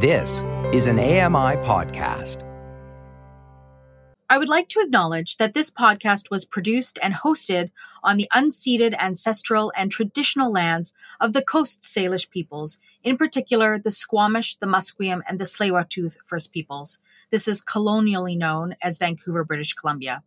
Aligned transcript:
This 0.00 0.44
is 0.72 0.86
an 0.86 1.00
AMI 1.00 1.56
podcast. 1.66 2.44
I 4.30 4.38
would 4.38 4.48
like 4.48 4.68
to 4.68 4.80
acknowledge 4.80 5.38
that 5.38 5.54
this 5.54 5.72
podcast 5.72 6.30
was 6.30 6.44
produced 6.44 7.00
and 7.02 7.14
hosted 7.14 7.72
on 8.04 8.16
the 8.16 8.28
unceded 8.32 8.96
ancestral 8.96 9.72
and 9.76 9.90
traditional 9.90 10.52
lands 10.52 10.94
of 11.20 11.32
the 11.32 11.42
Coast 11.42 11.82
Salish 11.82 12.30
peoples, 12.30 12.78
in 13.02 13.16
particular 13.16 13.76
the 13.76 13.90
Squamish, 13.90 14.58
the 14.58 14.68
Musqueam, 14.68 15.20
and 15.26 15.40
the 15.40 15.46
Tsleil-Waututh 15.46 16.16
First 16.24 16.52
Peoples. 16.52 17.00
This 17.32 17.48
is 17.48 17.64
colonially 17.64 18.36
known 18.36 18.76
as 18.80 18.98
Vancouver, 18.98 19.42
British 19.42 19.74
Columbia. 19.74 20.22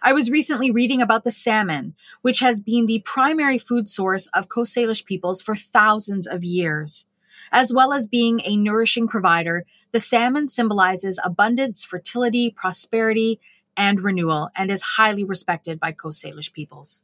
I 0.00 0.14
was 0.14 0.30
recently 0.30 0.70
reading 0.70 1.02
about 1.02 1.24
the 1.24 1.30
salmon, 1.30 1.94
which 2.22 2.40
has 2.40 2.62
been 2.62 2.86
the 2.86 3.00
primary 3.00 3.58
food 3.58 3.86
source 3.86 4.28
of 4.28 4.48
Coast 4.48 4.74
Salish 4.74 5.04
peoples 5.04 5.42
for 5.42 5.56
thousands 5.56 6.26
of 6.26 6.42
years. 6.42 7.04
As 7.52 7.72
well 7.72 7.92
as 7.92 8.06
being 8.06 8.40
a 8.44 8.56
nourishing 8.56 9.08
provider, 9.08 9.64
the 9.92 10.00
salmon 10.00 10.48
symbolizes 10.48 11.18
abundance, 11.24 11.84
fertility, 11.84 12.50
prosperity, 12.50 13.40
and 13.76 14.00
renewal, 14.00 14.50
and 14.56 14.70
is 14.70 14.82
highly 14.82 15.24
respected 15.24 15.78
by 15.78 15.92
Coast 15.92 16.24
Salish 16.24 16.52
peoples. 16.52 17.02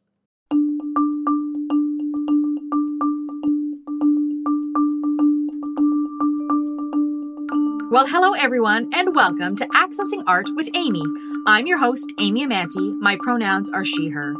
Well, 7.90 8.08
hello 8.08 8.32
everyone, 8.32 8.90
and 8.92 9.14
welcome 9.14 9.54
to 9.54 9.66
Accessing 9.68 10.24
Art 10.26 10.48
with 10.56 10.68
Amy. 10.74 11.04
I'm 11.46 11.68
your 11.68 11.78
host, 11.78 12.12
Amy 12.18 12.44
Amantea. 12.44 12.98
My 13.00 13.16
pronouns 13.22 13.70
are 13.70 13.84
she, 13.84 14.08
her. 14.08 14.34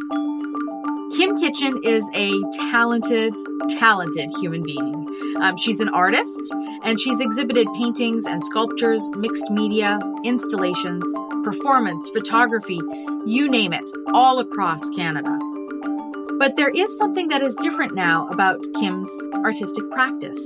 Kim 1.17 1.39
Kitchen 1.39 1.81
is 1.84 2.03
a 2.15 2.33
talented, 2.73 3.33
talented 3.69 4.29
human 4.41 4.65
being. 4.65 5.04
Um, 5.41 5.56
she's 5.56 5.80
an 5.80 5.88
artist, 5.91 6.55
and 6.84 6.98
she's 6.98 7.20
exhibited 7.20 7.66
paintings 7.75 8.25
and 8.25 8.45
sculptures, 8.45 9.09
mixed 9.16 9.51
media, 9.51 9.98
installations, 10.25 11.05
performance, 11.42 12.09
photography, 12.11 12.81
you 13.25 13.48
name 13.48 13.72
it, 13.72 13.89
all 14.12 14.39
across 14.39 14.89
Canada. 14.91 15.39
But 16.39 16.56
there 16.56 16.70
is 16.70 16.97
something 16.98 17.28
that 17.28 17.42
is 17.42 17.55
different 17.56 17.94
now 17.94 18.28
about 18.28 18.61
Kim's 18.78 19.11
artistic 19.44 19.91
practice. 19.91 20.39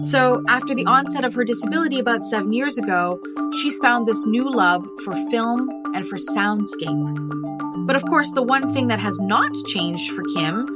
So, 0.00 0.42
after 0.48 0.74
the 0.74 0.86
onset 0.86 1.24
of 1.24 1.34
her 1.34 1.44
disability 1.44 1.98
about 1.98 2.24
seven 2.24 2.52
years 2.52 2.78
ago, 2.78 3.20
she's 3.60 3.78
found 3.78 4.06
this 4.06 4.24
new 4.26 4.50
love 4.50 4.86
for 5.04 5.12
film 5.30 5.68
and 5.94 6.06
for 6.06 6.16
soundscape. 6.16 7.86
But 7.86 7.96
of 7.96 8.04
course, 8.04 8.30
the 8.32 8.42
one 8.42 8.72
thing 8.72 8.88
that 8.88 8.98
has 8.98 9.20
not 9.20 9.52
changed 9.66 10.10
for 10.12 10.22
Kim 10.34 10.66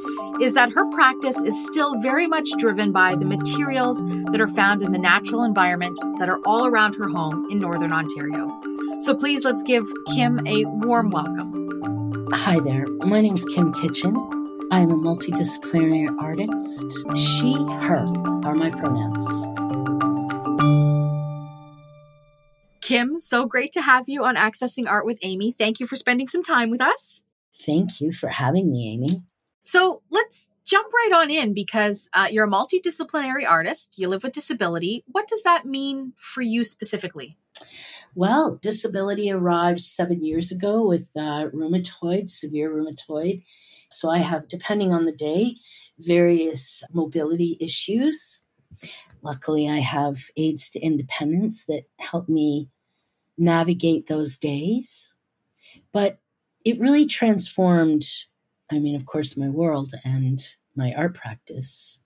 is 0.42 0.52
that 0.54 0.72
her 0.72 0.84
practice 0.92 1.38
is 1.38 1.66
still 1.66 1.98
very 2.00 2.26
much 2.26 2.48
driven 2.58 2.92
by 2.92 3.14
the 3.14 3.24
materials 3.24 4.02
that 4.30 4.40
are 4.40 4.48
found 4.48 4.82
in 4.82 4.92
the 4.92 4.98
natural 4.98 5.42
environment 5.42 5.98
that 6.18 6.28
are 6.28 6.40
all 6.44 6.66
around 6.66 6.94
her 6.94 7.08
home 7.08 7.46
in 7.50 7.58
Northern 7.58 7.92
Ontario. 7.92 8.60
So 9.00 9.14
please 9.14 9.44
let's 9.44 9.62
give 9.62 9.84
Kim 10.14 10.46
a 10.46 10.64
warm 10.66 11.10
welcome. 11.10 12.28
Hi 12.32 12.60
there. 12.60 12.86
My 13.06 13.22
name 13.22 13.34
is 13.34 13.44
Kim 13.46 13.72
Kitchen. 13.72 14.47
I 14.70 14.80
am 14.80 14.91
a 14.91 14.97
multidisciplinary 14.97 16.14
artist. 16.20 16.84
She, 17.16 17.55
her 17.55 18.05
are 18.44 18.55
my 18.55 18.70
pronouns. 18.70 19.27
Kim, 22.83 23.19
so 23.19 23.47
great 23.47 23.72
to 23.72 23.80
have 23.80 24.08
you 24.08 24.25
on 24.25 24.36
Accessing 24.36 24.86
Art 24.86 25.06
with 25.06 25.19
Amy. 25.22 25.52
Thank 25.52 25.80
you 25.80 25.86
for 25.86 25.97
spending 25.97 26.28
some 26.28 26.42
time 26.42 26.70
with 26.70 26.83
us. 26.83 27.22
Thank 27.55 28.00
you 28.00 28.12
for 28.12 28.28
having 28.28 28.70
me, 28.70 28.92
Amy. 28.92 29.22
So 29.64 30.02
let's 30.10 30.48
jump 30.66 30.92
right 30.92 31.12
on 31.19 31.30
in 31.30 31.55
because 31.55 32.10
uh, 32.12 32.28
you're 32.30 32.47
a 32.47 32.50
multidisciplinary 32.50 33.48
artist. 33.48 33.94
You 33.97 34.08
live 34.08 34.22
with 34.22 34.32
disability. 34.32 35.03
What 35.06 35.27
does 35.28 35.44
that 35.44 35.64
mean 35.64 36.12
for 36.19 36.42
you 36.42 36.62
specifically? 36.62 37.38
Well, 38.14 38.56
disability 38.56 39.30
arrived 39.30 39.80
seven 39.80 40.24
years 40.24 40.50
ago 40.50 40.86
with 40.86 41.12
uh, 41.16 41.48
rheumatoid, 41.52 42.28
severe 42.28 42.70
rheumatoid. 42.70 43.44
So 43.91 44.10
I 44.10 44.19
have, 44.19 44.48
depending 44.48 44.92
on 44.92 45.04
the 45.04 45.12
day, 45.12 45.56
various 45.98 46.82
mobility 46.92 47.56
issues. 47.60 48.42
Luckily, 49.22 49.68
I 49.68 49.78
have 49.78 50.30
aids 50.36 50.70
to 50.70 50.80
independence 50.80 51.64
that 51.66 51.84
help 51.98 52.28
me 52.28 52.68
navigate 53.36 54.06
those 54.06 54.36
days. 54.36 55.14
But 55.92 56.18
it 56.64 56.80
really 56.80 57.06
transformed, 57.06 58.04
I 58.70 58.78
mean, 58.78 58.97
of 58.97 59.06
course, 59.06 59.36
my 59.36 59.48
world 59.48 59.92
and 60.04 60.41
my 60.76 60.92
art 60.94 61.14
practice 61.14 62.00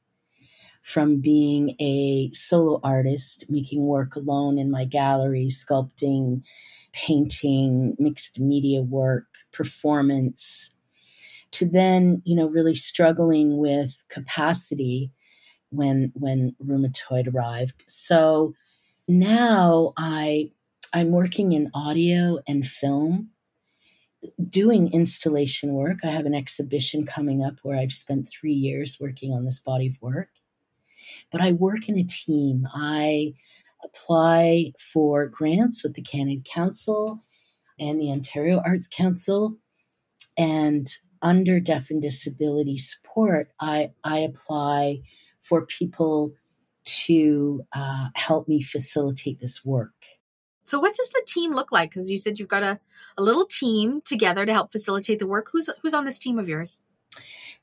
from 0.83 1.21
being 1.21 1.77
a 1.81 2.31
solo 2.33 2.81
artist, 2.83 3.45
making 3.49 3.87
work 3.87 4.17
alone 4.17 4.59
in 4.59 4.71
my 4.71 4.85
gallery, 4.85 5.47
sculpting, 5.47 6.43
painting, 6.93 7.97
mixed 7.99 8.39
media 8.39 8.83
work, 8.83 9.27
performance, 9.53 10.71
to 11.53 11.67
then, 11.67 12.21
you 12.25 12.35
know, 12.35 12.49
really 12.49 12.75
struggling 12.75 13.59
with 13.59 14.03
capacity 14.09 15.13
when 15.71 16.13
when 16.15 16.55
rheumatoid 16.63 17.33
arrived. 17.33 17.83
So 17.87 18.55
now 19.07 19.93
I 19.97 20.51
I'm 20.93 21.11
working 21.13 21.53
in 21.53 21.71
audio 21.73 22.41
and 22.47 22.67
film 22.67 23.31
doing 24.51 24.93
installation 24.93 25.73
work. 25.73 25.99
I 26.05 26.09
have 26.09 26.27
an 26.27 26.35
exhibition 26.35 27.07
coming 27.07 27.43
up 27.43 27.55
where 27.63 27.79
I've 27.79 27.93
spent 27.93 28.29
3 28.29 28.53
years 28.53 28.99
working 29.01 29.33
on 29.33 29.45
this 29.45 29.61
body 29.61 29.87
of 29.87 30.01
work 30.03 30.29
but 31.31 31.41
I 31.41 31.53
work 31.53 31.89
in 31.89 31.99
a 31.99 32.05
team. 32.05 32.67
I 32.75 33.35
apply 33.85 34.73
for 34.79 35.27
grants 35.27 35.83
with 35.83 35.95
the 35.95 36.03
Canada 36.03 36.41
Council 36.45 37.21
and 37.79 38.01
the 38.01 38.11
Ontario 38.11 38.63
Arts 38.65 38.89
Council. 38.89 39.57
And 40.37 40.87
under 41.21 41.61
deaf 41.61 41.91
and 41.91 42.01
disability 42.01 42.77
support, 42.77 43.51
I, 43.61 43.93
I 44.05 44.19
apply 44.19 45.01
for 45.41 45.67
people 45.67 46.35
to 46.85 47.63
uh, 47.73 48.09
help 48.15 48.49
me 48.49 48.61
facilitate 48.61 49.41
this 49.41 49.65
work. 49.65 49.93
So, 50.65 50.79
what 50.81 50.95
does 50.95 51.11
the 51.11 51.23
team 51.27 51.55
look 51.55 51.73
like? 51.73 51.91
Because 51.91 52.11
you 52.11 52.19
said 52.19 52.39
you've 52.39 52.49
got 52.49 52.63
a, 52.63 52.81
a 53.19 53.23
little 53.23 53.45
team 53.45 54.01
together 54.05 54.47
to 54.47 54.53
help 54.53 54.73
facilitate 54.73 55.19
the 55.19 55.27
work. 55.27 55.49
Who's 55.53 55.69
who's 55.83 55.95
on 55.95 56.05
this 56.05 56.19
team 56.19 56.39
of 56.39 56.49
yours? 56.49 56.81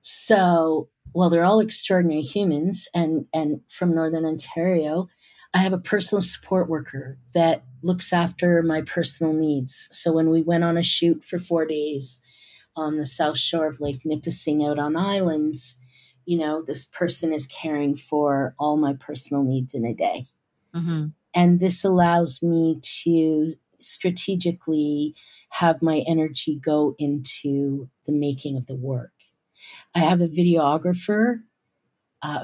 So, 0.02 0.90
well, 1.14 1.30
they're 1.30 1.44
all 1.44 1.60
extraordinary 1.60 2.22
humans, 2.22 2.88
and 2.94 3.26
and 3.34 3.62
from 3.68 3.96
Northern 3.96 4.26
Ontario, 4.26 5.08
I 5.54 5.60
have 5.60 5.74
a 5.74 5.80
personal 5.80 6.22
support 6.22 6.70
worker 6.70 7.18
that 7.34 7.64
looks 7.82 8.14
after 8.14 8.62
my 8.62 8.82
personal 8.82 9.34
needs. 9.34 9.88
So 9.92 10.12
when 10.12 10.30
we 10.30 10.42
went 10.42 10.64
on 10.64 10.78
a 10.78 10.84
shoot 10.84 11.24
for 11.24 11.40
four 11.40 11.66
days 11.66 12.22
on 12.76 12.98
the 12.98 13.06
south 13.06 13.38
shore 13.38 13.68
of 13.68 13.80
Lake 13.80 14.02
Nipissing 14.06 14.64
out 14.64 14.78
on 14.78 14.96
islands, 14.96 15.78
you 16.26 16.38
know, 16.38 16.62
this 16.62 16.86
person 16.86 17.34
is 17.34 17.48
caring 17.48 17.96
for 17.96 18.54
all 18.60 18.78
my 18.78 18.94
personal 18.94 19.44
needs 19.44 19.74
in 19.74 19.86
a 19.86 19.94
day. 19.94 20.26
Mm-hmm. 20.76 21.08
And 21.34 21.60
this 21.60 21.84
allows 21.84 22.42
me 22.44 22.80
to 23.04 23.56
strategically 23.80 25.16
have 25.50 25.82
my 25.82 26.04
energy 26.08 26.60
go 26.64 26.96
into 27.00 27.90
the 28.06 28.12
making 28.12 28.58
of 28.58 28.68
the 28.68 28.76
work. 28.76 29.12
I 29.96 30.00
have 30.00 30.22
a 30.22 30.28
videographer, 30.28 31.42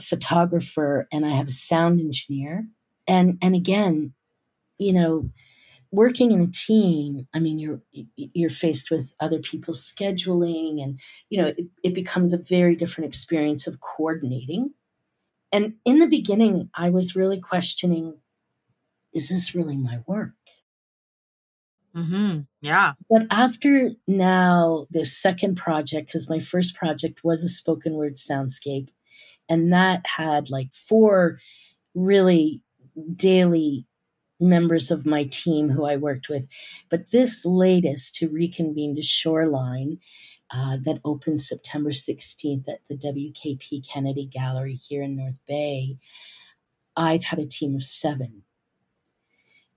photographer, 0.02 1.08
and 1.12 1.26
I 1.26 1.30
have 1.30 1.48
a 1.48 1.52
sound 1.52 2.00
engineer. 2.00 2.68
And 3.08 3.38
and 3.42 3.56
again, 3.56 4.14
you 4.80 4.94
know, 4.94 5.32
working 5.92 6.32
in 6.32 6.42
a 6.42 6.48
team, 6.48 7.28
I 7.34 7.40
mean, 7.40 7.60
you're 7.60 7.82
you're 8.18 8.52
faced 8.52 8.92
with 8.92 9.14
other 9.20 9.40
people's 9.40 9.82
scheduling, 9.82 10.84
and 10.84 11.00
you 11.30 11.42
know, 11.42 11.48
it, 11.58 11.68
it 11.84 11.94
becomes 11.96 12.34
a 12.34 12.38
very 12.38 12.76
different 12.76 13.10
experience 13.10 13.68
of 13.68 13.82
coordinating. 13.82 14.72
And 15.52 15.76
in 15.86 16.00
the 16.00 16.08
beginning, 16.08 16.70
I 16.76 16.90
was 16.92 17.16
really 17.16 17.42
questioning: 17.42 18.16
Is 19.14 19.30
this 19.30 19.56
really 19.56 19.78
my 19.78 20.02
work? 20.08 20.35
Mm-hmm. 21.96 22.42
Yeah. 22.62 22.94
But 23.10 23.24
after 23.32 23.92
now, 24.08 24.88
this 24.90 25.16
second 25.18 25.56
project, 25.56 26.08
because 26.08 26.30
my 26.30 26.40
first 26.40 26.76
project 26.76 27.24
was 27.24 27.44
a 27.44 27.50
spoken 27.50 27.94
word 27.94 28.16
soundscape, 28.16 28.90
and 29.48 29.72
that 29.72 30.06
had 30.06 30.50
like 30.50 30.74
four 30.74 31.40
really 31.94 32.62
daily 33.16 33.86
members 34.40 34.92
of 34.92 35.06
my 35.06 35.24
team 35.26 35.70
who 35.70 35.86
I 35.86 35.96
worked 35.96 36.28
with. 36.28 36.48
But 36.90 37.12
this 37.12 37.46
latest 37.46 38.16
to 38.16 38.28
reconvene 38.28 38.96
to 38.96 39.02
Shoreline 39.02 40.00
uh, 40.52 40.78
that 40.84 41.02
opens 41.04 41.48
September 41.48 41.92
16th 41.92 42.68
at 42.70 42.86
the 42.88 42.96
WKP 42.96 43.88
Kennedy 43.88 44.26
Gallery 44.26 44.76
here 44.76 45.04
in 45.04 45.16
North 45.16 45.40
Bay, 45.48 45.98
I've 46.96 47.26
had 47.26 47.40
a 47.40 47.48
team 47.48 47.76
of 47.76 47.84
seven. 47.84 48.44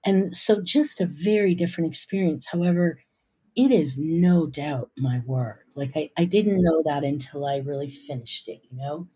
And 0.04 0.34
so 0.34 0.60
just 0.62 1.00
a 1.00 1.06
very 1.06 1.54
different 1.54 1.90
experience. 1.90 2.48
However, 2.52 3.00
it 3.56 3.70
is 3.72 3.98
no 3.98 4.46
doubt 4.46 4.90
my 4.98 5.20
work. 5.26 5.66
Like 5.76 5.92
I, 5.96 6.10
I 6.18 6.24
didn't 6.26 6.62
know 6.62 6.82
that 6.86 7.04
until 7.04 7.46
I 7.46 7.58
really 7.58 7.88
finished 7.88 8.48
it, 8.48 8.62
you 8.70 8.78
know? 8.78 9.08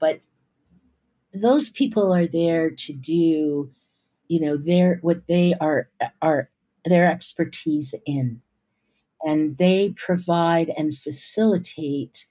But 0.00 0.22
those 1.32 1.70
people 1.70 2.12
are 2.12 2.26
there 2.26 2.70
to 2.70 2.92
do 2.92 3.70
you 4.28 4.40
know 4.40 4.56
their 4.56 4.98
what 5.02 5.26
they 5.28 5.54
are 5.60 5.90
are 6.22 6.50
their 6.84 7.06
expertise 7.06 7.94
in 8.06 8.42
and 9.24 9.56
they 9.58 9.90
provide 9.96 10.70
and 10.78 10.96
facilitate 10.96 12.26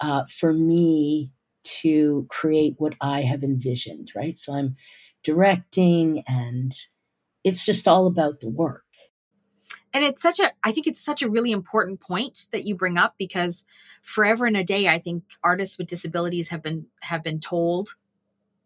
uh, 0.00 0.24
for 0.26 0.52
me 0.52 1.30
to 1.64 2.26
create 2.30 2.74
what 2.78 2.94
i 3.00 3.22
have 3.22 3.42
envisioned 3.44 4.12
right 4.16 4.38
so 4.38 4.54
i'm 4.54 4.76
directing 5.24 6.24
and 6.28 6.72
it's 7.48 7.64
just 7.66 7.88
all 7.88 8.06
about 8.06 8.40
the 8.40 8.48
work. 8.48 8.84
And 9.92 10.04
it's 10.04 10.22
such 10.22 10.38
a 10.38 10.52
i 10.62 10.70
think 10.70 10.86
it's 10.86 11.00
such 11.00 11.22
a 11.22 11.30
really 11.30 11.50
important 11.50 12.00
point 12.00 12.48
that 12.52 12.64
you 12.64 12.74
bring 12.76 12.98
up 12.98 13.14
because 13.18 13.64
forever 14.02 14.46
and 14.46 14.56
a 14.56 14.62
day 14.62 14.86
i 14.86 14.98
think 14.98 15.24
artists 15.42 15.78
with 15.78 15.88
disabilities 15.88 16.50
have 16.50 16.62
been 16.62 16.86
have 17.00 17.24
been 17.24 17.40
told 17.40 17.96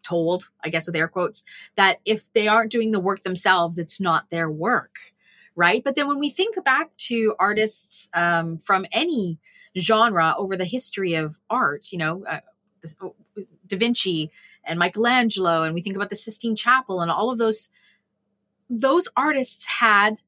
told 0.02 0.50
i 0.62 0.69
guess 0.69 0.87
with 0.87 0.96
air 0.96 1.08
quotes 1.08 1.44
that 1.76 2.00
if 2.05 2.31
they 2.34 2.49
aren't 2.49 2.73
doing 2.73 2.90
the 2.90 3.00
work 3.00 3.23
themselves 3.23 3.79
it's 3.79 4.00
not 4.00 4.29
their 4.31 4.50
work 4.50 5.12
right? 5.55 5.82
But 5.84 5.94
then 5.94 6.08
when 6.08 6.19
we 6.19 6.31
think 6.31 6.62
back 6.64 6.96
to 7.08 7.34
artists 7.38 8.08
um, 8.14 8.58
from 8.58 8.87
any 8.93 9.38
genre 9.79 10.34
over 10.37 10.56
the 10.56 10.67
history 10.67 11.14
of 11.14 11.40
art 11.49 11.93
you 11.93 11.99
know 11.99 12.23
uh, 12.29 12.40
oh, 13.00 13.14
da 13.67 13.79
vinci 13.79 14.31
and 14.64 14.79
michelangelo 14.79 15.62
and 15.62 15.73
we 15.73 15.81
think 15.81 15.96
about 15.96 16.11
the 16.11 16.17
sistine 16.17 16.55
chapel 16.55 17.00
and 17.00 17.11
all 17.11 17.31
of 17.31 17.38
those 17.38 17.70
those 18.72 19.08
artists 19.16 19.66
had 19.66 20.20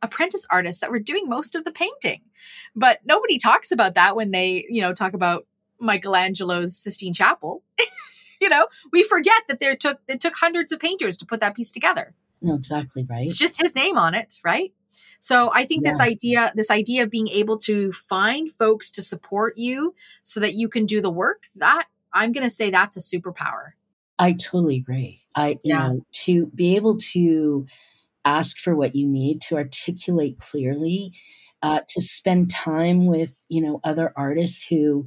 apprentice 0.00 0.46
artists 0.50 0.80
that 0.80 0.90
were 0.90 0.98
doing 0.98 1.28
most 1.28 1.54
of 1.54 1.64
the 1.64 1.72
painting. 1.72 2.22
But 2.74 3.00
nobody 3.04 3.38
talks 3.38 3.70
about 3.70 3.94
that 3.94 4.16
when 4.16 4.30
they, 4.30 4.64
you 4.68 4.80
know, 4.80 4.94
talk 4.94 5.12
about 5.12 5.46
Michelangelo's 5.80 6.76
Sistine 6.76 7.12
Chapel. 7.12 7.62
you 8.40 8.48
know, 8.48 8.68
we 8.92 9.02
forget 9.02 9.42
that 9.48 9.60
there 9.60 9.76
took 9.76 10.00
it 10.08 10.20
took 10.20 10.34
hundreds 10.34 10.72
of 10.72 10.80
painters 10.80 11.16
to 11.18 11.26
put 11.26 11.40
that 11.40 11.54
piece 11.54 11.70
together. 11.70 12.14
No, 12.40 12.54
exactly 12.54 13.04
right. 13.08 13.24
It's 13.24 13.36
just 13.36 13.60
his 13.60 13.74
name 13.74 13.98
on 13.98 14.14
it, 14.14 14.38
right? 14.44 14.72
So 15.20 15.50
I 15.52 15.64
think 15.64 15.84
yeah. 15.84 15.90
this 15.90 16.00
idea, 16.00 16.52
this 16.54 16.70
idea 16.70 17.02
of 17.02 17.10
being 17.10 17.28
able 17.28 17.58
to 17.58 17.92
find 17.92 18.50
folks 18.50 18.90
to 18.92 19.02
support 19.02 19.56
you 19.56 19.94
so 20.22 20.40
that 20.40 20.54
you 20.54 20.68
can 20.68 20.86
do 20.86 21.00
the 21.00 21.10
work, 21.10 21.42
that 21.56 21.86
I'm 22.12 22.32
going 22.32 22.44
to 22.44 22.50
say 22.50 22.70
that's 22.70 22.96
a 22.96 23.00
superpower. 23.00 23.72
I 24.18 24.32
totally 24.32 24.76
agree. 24.76 25.22
I, 25.34 25.50
you 25.62 25.74
yeah. 25.74 25.88
know, 25.88 26.06
to 26.24 26.46
be 26.46 26.76
able 26.76 26.98
to 27.12 27.66
ask 28.24 28.58
for 28.58 28.74
what 28.74 28.94
you 28.94 29.06
need, 29.06 29.40
to 29.42 29.56
articulate 29.56 30.38
clearly, 30.38 31.12
uh, 31.62 31.80
to 31.88 32.00
spend 32.00 32.50
time 32.50 33.06
with 33.06 33.44
you 33.48 33.62
know 33.62 33.80
other 33.84 34.12
artists 34.16 34.66
who, 34.68 35.06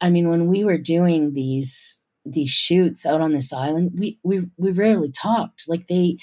I 0.00 0.10
mean, 0.10 0.28
when 0.28 0.46
we 0.48 0.64
were 0.64 0.78
doing 0.78 1.34
these 1.34 1.98
these 2.24 2.50
shoots 2.50 3.04
out 3.06 3.20
on 3.20 3.32
this 3.32 3.52
island, 3.52 3.92
we 3.96 4.18
we 4.22 4.46
we 4.56 4.72
rarely 4.72 5.10
talked. 5.10 5.64
Like 5.68 5.86
they, 5.88 6.18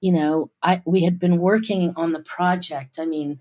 you 0.00 0.12
know, 0.12 0.50
I 0.62 0.82
we 0.84 1.04
had 1.04 1.18
been 1.18 1.38
working 1.38 1.92
on 1.96 2.12
the 2.12 2.20
project. 2.22 2.98
I 2.98 3.06
mean 3.06 3.40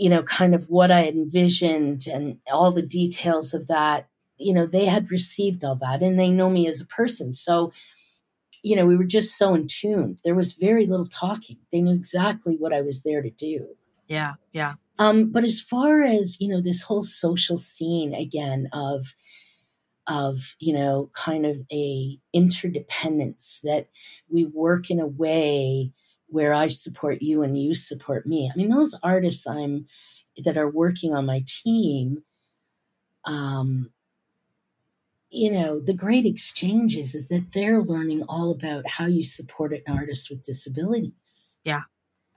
you 0.00 0.08
know, 0.08 0.22
kind 0.22 0.54
of 0.54 0.70
what 0.70 0.90
I 0.90 1.02
had 1.02 1.14
envisioned 1.14 2.06
and 2.06 2.38
all 2.50 2.70
the 2.70 2.82
details 2.82 3.52
of 3.52 3.66
that, 3.66 4.08
you 4.40 4.52
know, 4.52 4.66
they 4.66 4.86
had 4.86 5.10
received 5.10 5.64
all 5.64 5.76
that 5.76 6.02
and 6.02 6.18
they 6.18 6.30
know 6.30 6.50
me 6.50 6.66
as 6.66 6.80
a 6.80 6.86
person. 6.86 7.32
So 7.32 7.72
you 8.62 8.76
know, 8.76 8.84
we 8.84 8.96
were 8.96 9.04
just 9.04 9.38
so 9.38 9.54
in 9.54 9.66
tune. 9.66 10.18
There 10.22 10.34
was 10.34 10.52
very 10.52 10.86
little 10.86 11.06
talking. 11.06 11.56
They 11.72 11.80
knew 11.80 11.94
exactly 11.94 12.56
what 12.56 12.72
I 12.72 12.82
was 12.82 13.02
there 13.02 13.22
to 13.22 13.30
do. 13.30 13.68
Yeah, 14.06 14.34
yeah. 14.52 14.74
Um, 14.98 15.30
but 15.30 15.44
as 15.44 15.60
far 15.62 16.02
as 16.02 16.36
you 16.40 16.48
know, 16.48 16.60
this 16.60 16.82
whole 16.82 17.02
social 17.02 17.56
scene 17.56 18.14
again 18.14 18.68
of 18.72 19.14
of 20.06 20.56
you 20.58 20.72
know, 20.72 21.10
kind 21.14 21.46
of 21.46 21.62
a 21.72 22.18
interdependence 22.32 23.60
that 23.64 23.88
we 24.28 24.44
work 24.44 24.90
in 24.90 25.00
a 25.00 25.06
way 25.06 25.92
where 26.26 26.52
I 26.52 26.66
support 26.68 27.22
you 27.22 27.42
and 27.42 27.56
you 27.56 27.74
support 27.74 28.26
me. 28.26 28.50
I 28.52 28.56
mean, 28.56 28.68
those 28.68 28.94
artists 29.02 29.46
I'm 29.46 29.86
that 30.44 30.56
are 30.56 30.70
working 30.70 31.14
on 31.14 31.26
my 31.26 31.44
team, 31.46 32.22
um, 33.24 33.90
you 35.30 35.50
know, 35.50 35.80
the 35.80 35.94
great 35.94 36.26
exchanges 36.26 37.14
is 37.14 37.28
that 37.28 37.52
they're 37.52 37.82
learning 37.82 38.24
all 38.28 38.50
about 38.50 38.86
how 38.88 39.06
you 39.06 39.22
support 39.22 39.72
an 39.72 39.82
artist 39.88 40.28
with 40.28 40.42
disabilities. 40.42 41.56
Yeah. 41.64 41.82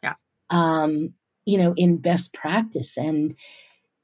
Yeah. 0.04 0.14
Um, 0.50 1.16
you 1.46 1.58
know, 1.58 1.74
in 1.76 1.98
best 1.98 2.34
practice 2.34 2.96
and, 2.96 3.36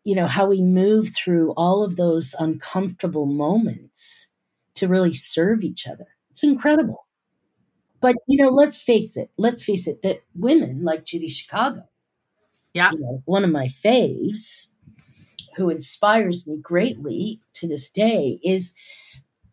you 0.04 0.16
know, 0.16 0.28
how 0.28 0.48
we 0.48 0.64
move 0.64 1.10
through 1.16 1.52
all 1.52 1.84
of 1.84 1.98
those 1.98 2.36
uncomfortable 2.40 3.28
moments 3.28 4.28
to 4.76 4.88
really 4.88 5.14
serve 5.14 5.62
each 5.62 5.88
other. 5.88 6.08
It's 6.32 6.44
incredible. 6.44 7.06
But, 8.02 8.16
you 8.28 8.44
know, 8.44 8.50
let's 8.50 8.82
face 8.82 9.18
it, 9.18 9.30
let's 9.38 9.62
face 9.62 9.88
it, 9.88 10.02
that 10.02 10.24
women 10.34 10.84
like 10.84 11.06
Judy 11.06 11.28
Chicago, 11.28 11.84
yeah, 12.74 12.92
you 12.92 13.00
know, 13.00 13.22
one 13.26 13.44
of 13.44 13.52
my 13.52 13.66
faves, 13.66 14.68
who 15.60 15.70
inspires 15.70 16.48
me 16.48 16.58
greatly 16.58 17.42
to 17.54 17.68
this 17.68 17.90
day 17.92 18.40
is 18.44 18.74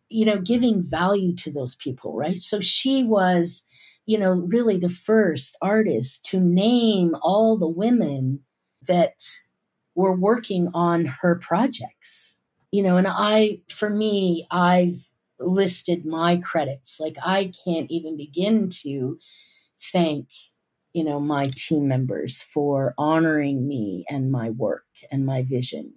you 0.09 0.25
know 0.25 0.39
giving 0.39 0.81
value 0.81 1.35
to 1.35 1.51
those 1.51 1.75
people 1.75 2.15
right? 2.15 2.41
So 2.41 2.61
she 2.61 3.03
was 3.03 3.63
you 4.05 4.17
know 4.17 4.31
really 4.31 4.77
the 4.77 4.89
first 4.89 5.57
artist 5.61 6.23
to 6.25 6.39
name 6.39 7.15
all 7.21 7.57
the 7.57 7.67
women 7.67 8.39
that 8.87 9.21
were 9.95 10.15
working 10.15 10.69
on 10.73 11.05
her 11.05 11.35
projects. 11.35 12.37
You 12.71 12.83
know 12.83 12.95
and 12.95 13.07
i 13.09 13.59
for 13.69 13.89
me 13.89 14.45
i've 14.49 15.09
listed 15.39 16.05
my 16.05 16.37
credits. 16.37 16.99
Like 17.01 17.17
i 17.23 17.51
can't 17.65 17.91
even 17.91 18.15
begin 18.15 18.69
to 18.83 19.19
thank 19.91 20.29
you 20.97 21.03
know 21.03 21.19
my 21.19 21.51
team 21.55 21.87
members 21.87 22.41
for 22.41 22.95
honoring 22.97 23.67
me 23.67 24.03
and 24.09 24.31
my 24.31 24.49
work 24.49 24.87
and 25.11 25.27
my 25.27 25.43
vision. 25.43 25.93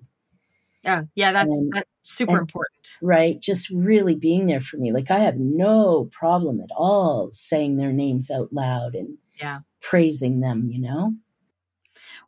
Yeah 0.85 1.05
yeah 1.15 1.33
that's 1.33 1.57
and, 1.57 1.73
that's 1.73 1.89
super 2.03 2.33
and, 2.33 2.41
important. 2.41 2.99
right 3.01 3.41
just 3.41 3.71
really 3.71 4.15
being 4.15 4.45
there 4.45 4.61
for 4.61 4.77
me. 4.77 4.93
Like 4.93 5.11
i 5.11 5.21
have 5.21 5.39
no 5.39 6.11
problem 6.13 6.61
at 6.61 6.69
all 6.77 7.31
saying 7.33 7.77
their 7.77 7.93
names 7.93 8.31
out 8.31 8.53
loud 8.53 8.95
and 8.95 9.17
yeah. 9.41 9.61
praising 9.81 10.41
them 10.41 10.69
you 10.71 10.79
know? 10.79 11.15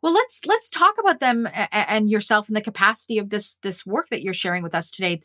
Well 0.01 0.13
let's 0.13 0.41
let's 0.47 0.71
talk 0.71 0.95
about 0.99 1.19
them 1.19 1.47
and 1.71 2.09
yourself 2.09 2.49
in 2.49 2.55
the 2.55 2.69
capacity 2.69 3.19
of 3.19 3.29
this 3.29 3.59
this 3.61 3.85
work 3.85 4.09
that 4.09 4.23
you're 4.23 4.33
sharing 4.33 4.63
with 4.63 4.73
us 4.73 4.89
today. 4.89 5.19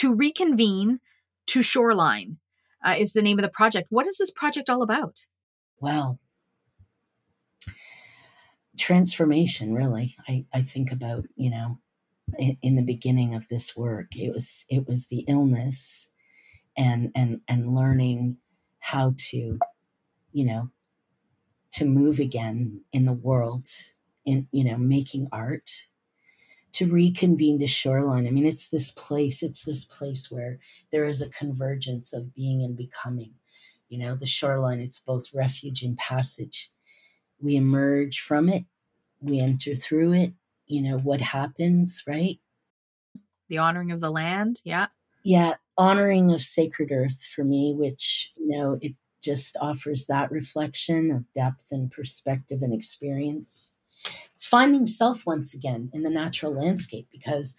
To 0.00 0.14
reconvene 0.14 1.00
to 1.48 1.60
shoreline 1.60 2.38
uh, 2.82 2.94
is 2.98 3.12
the 3.12 3.20
name 3.20 3.38
of 3.38 3.42
the 3.42 3.50
project. 3.50 3.88
What 3.90 4.06
is 4.06 4.16
this 4.16 4.30
project 4.30 4.70
all 4.70 4.82
about? 4.82 5.26
Well 5.80 6.18
transformation 8.78 9.72
really 9.72 10.16
i 10.28 10.44
i 10.52 10.60
think 10.60 10.90
about 10.90 11.24
you 11.36 11.50
know 11.50 11.78
in, 12.38 12.56
in 12.62 12.76
the 12.76 12.82
beginning 12.82 13.34
of 13.34 13.48
this 13.48 13.76
work 13.76 14.16
it 14.16 14.32
was 14.32 14.64
it 14.68 14.88
was 14.88 15.06
the 15.06 15.24
illness 15.28 16.08
and 16.76 17.10
and 17.14 17.40
and 17.48 17.74
learning 17.74 18.36
how 18.80 19.14
to 19.16 19.58
you 20.32 20.44
know 20.44 20.70
to 21.72 21.84
move 21.84 22.20
again 22.20 22.80
in 22.92 23.04
the 23.04 23.12
world 23.12 23.68
in 24.24 24.46
you 24.52 24.64
know 24.64 24.76
making 24.76 25.28
art 25.32 25.70
to 26.72 26.90
reconvene 26.90 27.58
to 27.60 27.68
shoreline. 27.68 28.26
I 28.26 28.30
mean 28.30 28.46
it's 28.46 28.68
this 28.68 28.90
place 28.90 29.42
it's 29.42 29.62
this 29.62 29.84
place 29.84 30.30
where 30.30 30.58
there 30.90 31.04
is 31.04 31.22
a 31.22 31.28
convergence 31.28 32.12
of 32.12 32.34
being 32.34 32.62
and 32.62 32.76
becoming. 32.76 33.34
You 33.88 33.98
know 33.98 34.16
the 34.16 34.26
shoreline 34.26 34.80
it's 34.80 34.98
both 34.98 35.32
refuge 35.34 35.82
and 35.82 35.96
passage 35.96 36.70
we 37.40 37.56
emerge 37.56 38.20
from 38.20 38.48
it, 38.48 38.64
we 39.20 39.40
enter 39.40 39.74
through 39.74 40.12
it. 40.12 40.32
You 40.66 40.82
know, 40.82 40.98
what 40.98 41.20
happens, 41.20 42.02
right? 42.06 42.38
The 43.48 43.58
honoring 43.58 43.92
of 43.92 44.00
the 44.00 44.10
land. 44.10 44.60
Yeah. 44.64 44.86
Yeah. 45.22 45.54
Honoring 45.76 46.30
of 46.32 46.40
sacred 46.40 46.90
earth 46.90 47.22
for 47.34 47.44
me, 47.44 47.74
which, 47.76 48.32
you 48.36 48.48
know, 48.48 48.78
it 48.80 48.94
just 49.22 49.56
offers 49.60 50.06
that 50.06 50.30
reflection 50.30 51.10
of 51.10 51.32
depth 51.34 51.68
and 51.70 51.90
perspective 51.90 52.60
and 52.62 52.72
experience. 52.72 53.74
Finding 54.38 54.86
self 54.86 55.26
once 55.26 55.54
again 55.54 55.90
in 55.92 56.02
the 56.02 56.10
natural 56.10 56.54
landscape 56.54 57.08
because 57.10 57.56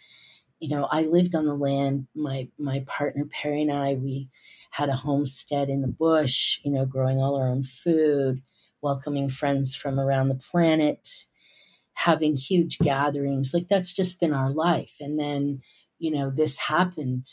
you 0.60 0.70
know 0.70 0.86
i 0.86 1.02
lived 1.02 1.36
on 1.36 1.46
the 1.46 1.56
land 1.56 2.08
my 2.16 2.48
my 2.58 2.84
partner 2.88 3.26
perry 3.26 3.62
and 3.62 3.72
i 3.72 3.94
we 3.94 4.30
had 4.72 4.90
a 4.90 4.96
homestead 4.96 5.70
in 5.70 5.82
the 5.82 5.88
bush 5.88 6.60
you 6.64 6.72
know 6.72 6.86
growing 6.86 7.20
all 7.20 7.36
our 7.36 7.48
own 7.48 7.62
food 7.62 8.42
welcoming 8.86 9.30
friends 9.30 9.76
from 9.76 10.00
around 10.00 10.30
the 10.30 10.36
planet, 10.36 11.26
having 11.94 12.38
huge 12.38 12.78
gatherings. 12.78 13.52
Like 13.54 13.68
that's 13.68 13.94
just 13.94 14.20
been 14.20 14.34
our 14.34 14.52
life. 14.52 14.98
And 15.02 15.20
then, 15.20 15.62
you 16.00 16.12
know, 16.12 16.30
this 16.30 16.60
happened. 16.60 17.26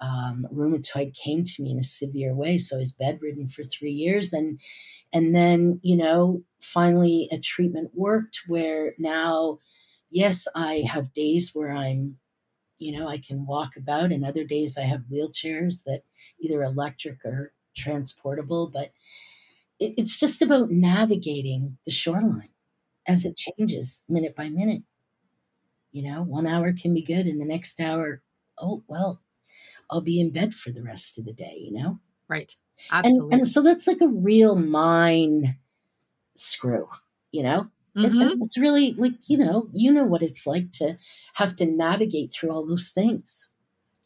Um, 0.00 0.46
rheumatoid 0.52 1.14
came 1.14 1.44
to 1.44 1.62
me 1.62 1.70
in 1.70 1.78
a 1.78 1.82
severe 1.84 2.34
way, 2.34 2.58
so 2.58 2.76
I 2.76 2.80
was 2.80 2.92
bedridden 2.92 3.46
for 3.46 3.62
three 3.62 3.92
years, 3.92 4.32
and 4.32 4.60
and 5.12 5.32
then 5.32 5.78
you 5.84 5.96
know 5.96 6.42
finally 6.60 7.28
a 7.30 7.38
treatment 7.38 7.92
worked 7.94 8.40
where 8.48 8.94
now, 8.98 9.60
yes, 10.10 10.48
I 10.56 10.84
have 10.88 11.14
days 11.14 11.52
where 11.54 11.70
I'm 11.70 12.18
you 12.82 12.98
know, 12.98 13.08
I 13.08 13.18
can 13.18 13.46
walk 13.46 13.76
about, 13.76 14.10
and 14.10 14.24
other 14.24 14.44
days 14.44 14.76
I 14.76 14.82
have 14.82 15.04
wheelchairs 15.10 15.84
that 15.84 16.02
either 16.40 16.62
electric 16.62 17.24
or 17.24 17.52
transportable, 17.76 18.68
but 18.68 18.90
it's 19.98 20.18
just 20.18 20.42
about 20.42 20.70
navigating 20.70 21.78
the 21.84 21.90
shoreline 21.90 22.50
as 23.06 23.24
it 23.26 23.36
changes 23.36 24.04
minute 24.08 24.36
by 24.36 24.48
minute. 24.50 24.82
You 25.92 26.02
know, 26.02 26.22
one 26.22 26.46
hour 26.46 26.72
can 26.72 26.94
be 26.94 27.02
good, 27.02 27.26
and 27.26 27.40
the 27.40 27.44
next 27.44 27.78
hour, 27.80 28.22
oh, 28.58 28.82
well, 28.88 29.20
I'll 29.90 30.00
be 30.02 30.20
in 30.20 30.30
bed 30.32 30.54
for 30.54 30.70
the 30.72 30.82
rest 30.82 31.18
of 31.18 31.24
the 31.26 31.32
day, 31.34 31.58
you 31.60 31.72
know? 31.72 32.00
Right. 32.28 32.56
Absolutely. 32.90 33.32
And, 33.32 33.40
and 33.42 33.48
so 33.48 33.62
that's 33.62 33.86
like 33.86 34.00
a 34.02 34.08
real 34.08 34.56
mind 34.56 35.56
screw, 36.36 36.88
you 37.32 37.42
know? 37.42 37.70
Mhm. 37.96 38.32
It- 38.32 38.38
it's 38.40 38.58
really 38.58 38.94
like, 38.94 39.14
you 39.28 39.38
know, 39.38 39.70
you 39.74 39.92
know 39.92 40.04
what 40.04 40.22
it's 40.22 40.46
like 40.46 40.72
to 40.74 40.98
have 41.34 41.56
to 41.56 41.66
navigate 41.66 42.32
through 42.32 42.50
all 42.50 42.66
those 42.66 42.90
things. 42.90 43.48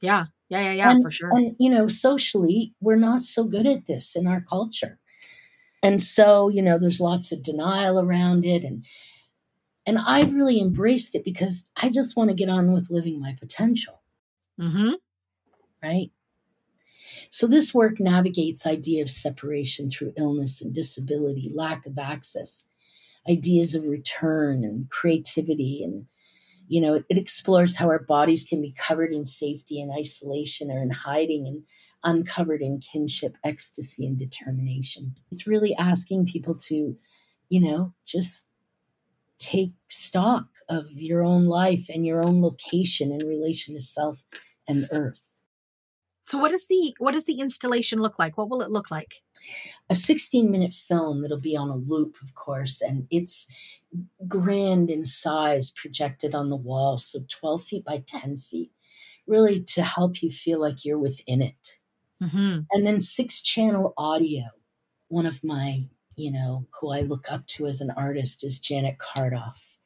Yeah. 0.01 0.27
Yeah. 0.49 0.61
Yeah. 0.63 0.73
Yeah. 0.73 0.91
and, 0.93 1.03
for 1.03 1.11
sure. 1.11 1.31
And, 1.33 1.57
you 1.59 1.71
know, 1.71 1.89
socially, 1.89 2.75
we're 2.81 2.97
not 2.97 3.23
so 3.23 3.45
good 3.45 3.67
at 3.67 3.87
this 3.87 4.17
in 4.17 4.27
our 4.27 4.41
culture. 4.41 4.99
And 5.87 6.01
so, 6.01 6.49
you 6.49 6.63
know, 6.63 6.79
there's 6.79 7.01
lots 7.01 7.31
of 7.31 7.45
denial 7.45 8.01
around 8.01 8.45
it. 8.45 8.65
And, 8.65 8.85
and 9.87 9.99
I've 9.99 10.35
really 10.35 10.61
embraced 10.61 11.15
it 11.15 11.23
because 11.25 11.65
I 11.81 11.91
just 11.91 12.17
want 12.17 12.29
to 12.31 12.35
get 12.35 12.49
on 12.49 12.73
with 12.73 12.91
living 12.91 13.21
my 13.21 13.37
potential, 13.39 14.03
Mm-hmm. 14.61 14.95
right? 15.83 16.11
So 17.31 17.47
this 17.47 17.73
work 17.73 18.01
navigates 18.01 18.67
idea 18.67 19.01
of 19.03 19.11
separation 19.11 19.89
through 19.89 20.15
illness 20.17 20.61
and 20.61 20.75
disability, 20.75 21.51
lack 21.55 21.87
of 21.87 21.99
access, 21.99 22.65
ideas 23.29 23.75
of 23.77 23.85
return 23.85 24.65
and 24.65 24.89
creativity 24.91 25.85
and 25.85 26.07
you 26.69 26.81
know, 26.81 27.03
it 27.09 27.19
explores 27.19 27.77
how 27.77 27.87
our 27.87 27.99
bodies 27.99 28.45
can 28.45 28.61
be 28.61 28.75
covered 28.77 29.13
in 29.13 29.27
safety 29.27 29.81
and 29.81 29.93
isolation 29.93 30.71
or 30.71 30.83
in 30.83 30.91
hiding 30.91 31.47
and 31.47 31.65
uncovered 32.03 32.61
in 32.61 32.81
kinship, 32.81 33.37
ecstasy, 33.45 34.07
and 34.07 34.19
determination. 34.19 35.15
It's 35.31 35.47
really 35.47 35.75
asking 35.77 36.27
people 36.27 36.57
to, 36.69 36.97
you 37.49 37.61
know, 37.61 37.95
just 38.07 38.47
take 39.39 39.73
stock 39.89 40.47
of 40.69 40.91
your 40.93 41.23
own 41.23 41.47
life 41.47 41.89
and 41.89 42.07
your 42.07 42.23
own 42.23 42.43
location 42.43 43.13
in 43.13 43.27
relation 43.27 43.75
to 43.75 43.81
self 43.81 44.25
and 44.67 44.89
earth. 44.91 45.36
So 46.27 46.39
what 46.39 46.51
does 46.51 46.67
the 46.67 46.95
what 46.99 47.13
does 47.13 47.27
the 47.27 47.41
installation 47.41 48.01
look 48.01 48.19
like? 48.19 48.37
What 48.37 48.51
will 48.51 48.63
it 48.63 48.71
look 48.71 48.91
like? 48.91 49.23
a 49.91 49.95
16 49.95 50.51
minute 50.51 50.73
film 50.73 51.23
that'll 51.23 51.39
be 51.41 51.57
on 51.57 51.71
a 51.71 51.77
loop, 51.77 52.17
of 52.23 52.35
course, 52.35 52.81
and 52.83 53.07
it's 53.11 53.47
grand 54.29 54.91
in 54.91 55.05
size 55.05 55.71
projected 55.71 56.35
on 56.35 56.51
the 56.51 56.57
wall, 56.57 56.99
so 56.99 57.21
12 57.29 57.63
feet 57.63 57.85
by 57.85 58.03
10 58.07 58.39
feet, 58.39 58.73
really 59.27 59.63
to 59.65 59.83
help 59.83 60.23
you 60.23 60.31
feel 60.31 60.61
like 60.61 60.85
you're 60.85 60.99
within 60.99 61.43
it. 61.43 61.79
hmm 62.21 62.69
And 62.73 62.87
then 62.87 63.01
six 63.01 63.43
channel 63.43 63.95
audio. 63.97 64.45
One 65.09 65.27
of 65.27 65.45
my, 65.45 65.87
you 66.17 66.33
know, 66.33 66.67
who 66.81 66.93
I 66.93 67.01
look 67.03 67.31
up 67.31 67.47
to 67.49 67.67
as 67.67 67.81
an 67.81 67.91
artist 67.93 68.45
is 68.45 68.61
Janet 68.61 68.99
Cardiff, 68.99 69.79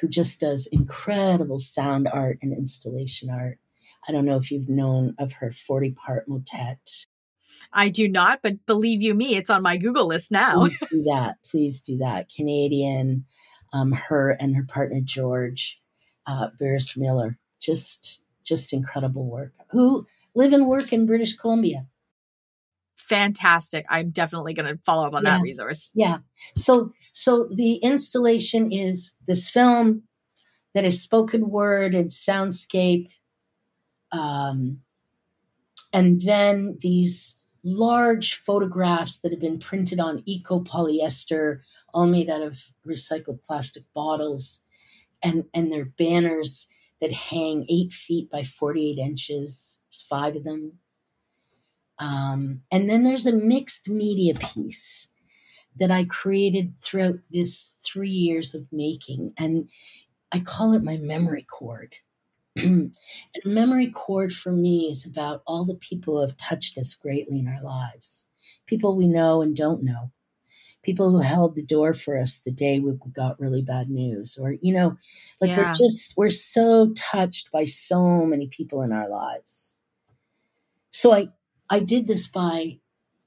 who 0.00 0.08
just 0.08 0.40
does 0.40 0.66
incredible 0.68 1.58
sound 1.58 2.08
art 2.08 2.38
and 2.42 2.52
installation 2.52 3.30
art. 3.30 3.58
I 4.08 4.12
don't 4.12 4.24
know 4.24 4.36
if 4.36 4.50
you've 4.50 4.68
known 4.68 5.14
of 5.18 5.34
her 5.34 5.50
40 5.50 5.92
part 5.92 6.28
motet. 6.28 7.06
I 7.72 7.88
do 7.88 8.08
not, 8.08 8.40
but 8.42 8.64
believe 8.66 9.00
you 9.02 9.14
me, 9.14 9.36
it's 9.36 9.50
on 9.50 9.62
my 9.62 9.76
Google 9.76 10.06
list 10.06 10.30
now. 10.30 10.60
please 10.60 10.82
do 10.90 11.02
that. 11.04 11.36
Please 11.50 11.80
do 11.80 11.98
that. 11.98 12.28
Canadian, 12.34 13.24
um, 13.72 13.92
her 13.92 14.30
and 14.30 14.54
her 14.56 14.64
partner 14.64 15.00
George 15.02 15.80
uh, 16.26 16.48
Bures 16.60 16.96
Miller, 16.96 17.38
just 17.60 18.20
just 18.44 18.72
incredible 18.74 19.24
work. 19.24 19.52
Who 19.70 20.06
live 20.34 20.52
and 20.52 20.66
work 20.66 20.92
in 20.92 21.06
British 21.06 21.34
Columbia. 21.36 21.86
Fantastic. 22.96 23.84
I'm 23.88 24.10
definitely 24.10 24.54
going 24.54 24.72
to 24.74 24.80
follow 24.84 25.06
up 25.06 25.14
on 25.14 25.24
Yeah. 25.24 25.36
that 25.38 25.42
resource. 25.42 25.90
Yeah. 25.94 26.18
So 26.56 26.92
so 27.12 27.48
the 27.52 27.76
installation 27.76 28.70
is 28.72 29.14
this 29.26 29.48
film 29.48 30.04
that 30.74 30.84
is 30.84 31.02
spoken 31.02 31.48
word 31.50 31.94
and 31.94 32.10
soundscape, 32.10 33.08
um, 34.14 34.80
and 35.92 36.22
then 36.22 36.78
these 36.80 37.36
large 37.64 38.34
photographs 38.34 39.20
that 39.20 39.32
have 39.32 39.40
been 39.40 39.58
printed 39.58 39.98
on 39.98 40.22
eco 40.24 40.60
polyester, 40.60 41.60
all 41.92 42.06
made 42.06 42.30
out 42.30 42.42
of 42.42 42.70
recycled 42.86 43.42
plastic 43.42 43.84
bottles, 43.94 44.60
and 45.22 45.44
and 45.52 45.72
they're 45.72 45.84
banners 45.84 46.68
that 47.00 47.12
hang 47.12 47.66
eight 47.68 47.92
feet 47.92 48.30
by 48.30 48.44
forty 48.44 48.90
eight 48.90 48.98
inches. 48.98 49.78
There's 49.90 50.02
five 50.02 50.36
of 50.36 50.44
them. 50.44 50.78
Um, 51.98 52.62
and 52.72 52.90
then 52.90 53.04
there's 53.04 53.26
a 53.26 53.32
mixed 53.32 53.88
media 53.88 54.34
piece 54.34 55.08
that 55.76 55.90
I 55.90 56.04
created 56.04 56.74
throughout 56.80 57.20
this 57.30 57.76
three 57.84 58.10
years 58.10 58.54
of 58.54 58.66
making. 58.72 59.32
And 59.36 59.70
I 60.32 60.40
call 60.40 60.72
it 60.74 60.82
my 60.82 60.96
memory 60.96 61.42
cord. 61.42 61.96
and 62.56 62.94
a 63.44 63.48
memory 63.48 63.88
cord 63.90 64.32
for 64.32 64.52
me 64.52 64.88
is 64.90 65.04
about 65.06 65.42
all 65.46 65.64
the 65.64 65.74
people 65.76 66.14
who 66.16 66.20
have 66.20 66.36
touched 66.36 66.78
us 66.78 66.94
greatly 66.94 67.38
in 67.40 67.48
our 67.48 67.62
lives 67.62 68.26
people 68.66 68.96
we 68.96 69.08
know 69.08 69.42
and 69.42 69.56
don't 69.56 69.82
know, 69.82 70.10
people 70.82 71.10
who 71.10 71.20
held 71.20 71.54
the 71.54 71.62
door 71.64 71.92
for 71.92 72.16
us 72.18 72.40
the 72.40 72.52
day 72.52 72.80
we 72.80 72.92
got 73.12 73.40
really 73.40 73.62
bad 73.62 73.90
news, 73.90 74.36
or, 74.40 74.54
you 74.60 74.72
know, 74.72 74.96
like 75.40 75.50
Yeah. 75.50 75.56
we're 75.56 75.72
just, 75.72 76.14
we're 76.16 76.28
so 76.28 76.92
touched 76.94 77.50
by 77.52 77.64
so 77.64 78.24
many 78.26 78.46
people 78.46 78.82
in 78.82 78.92
our 78.92 79.08
lives. 79.08 79.74
So 80.90 81.12
I, 81.12 81.28
I 81.68 81.80
did 81.80 82.06
this 82.06 82.28
by, 82.28 82.78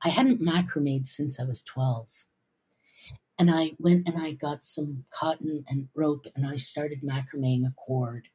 I 0.04 0.10
hadn't 0.10 0.42
macrameed 0.42 1.08
since 1.08 1.40
I 1.40 1.44
was 1.44 1.64
12. 1.64 2.28
And 3.40 3.52
I 3.52 3.74
went 3.80 4.08
and 4.08 4.18
I 4.18 4.32
got 4.34 4.66
some 4.66 5.06
cotton 5.12 5.64
and 5.68 5.90
rope 5.96 6.26
and 6.36 6.46
I 6.46 6.58
started 6.58 7.02
macrameing 7.04 7.66
a 7.66 7.74
cord. 7.76 8.30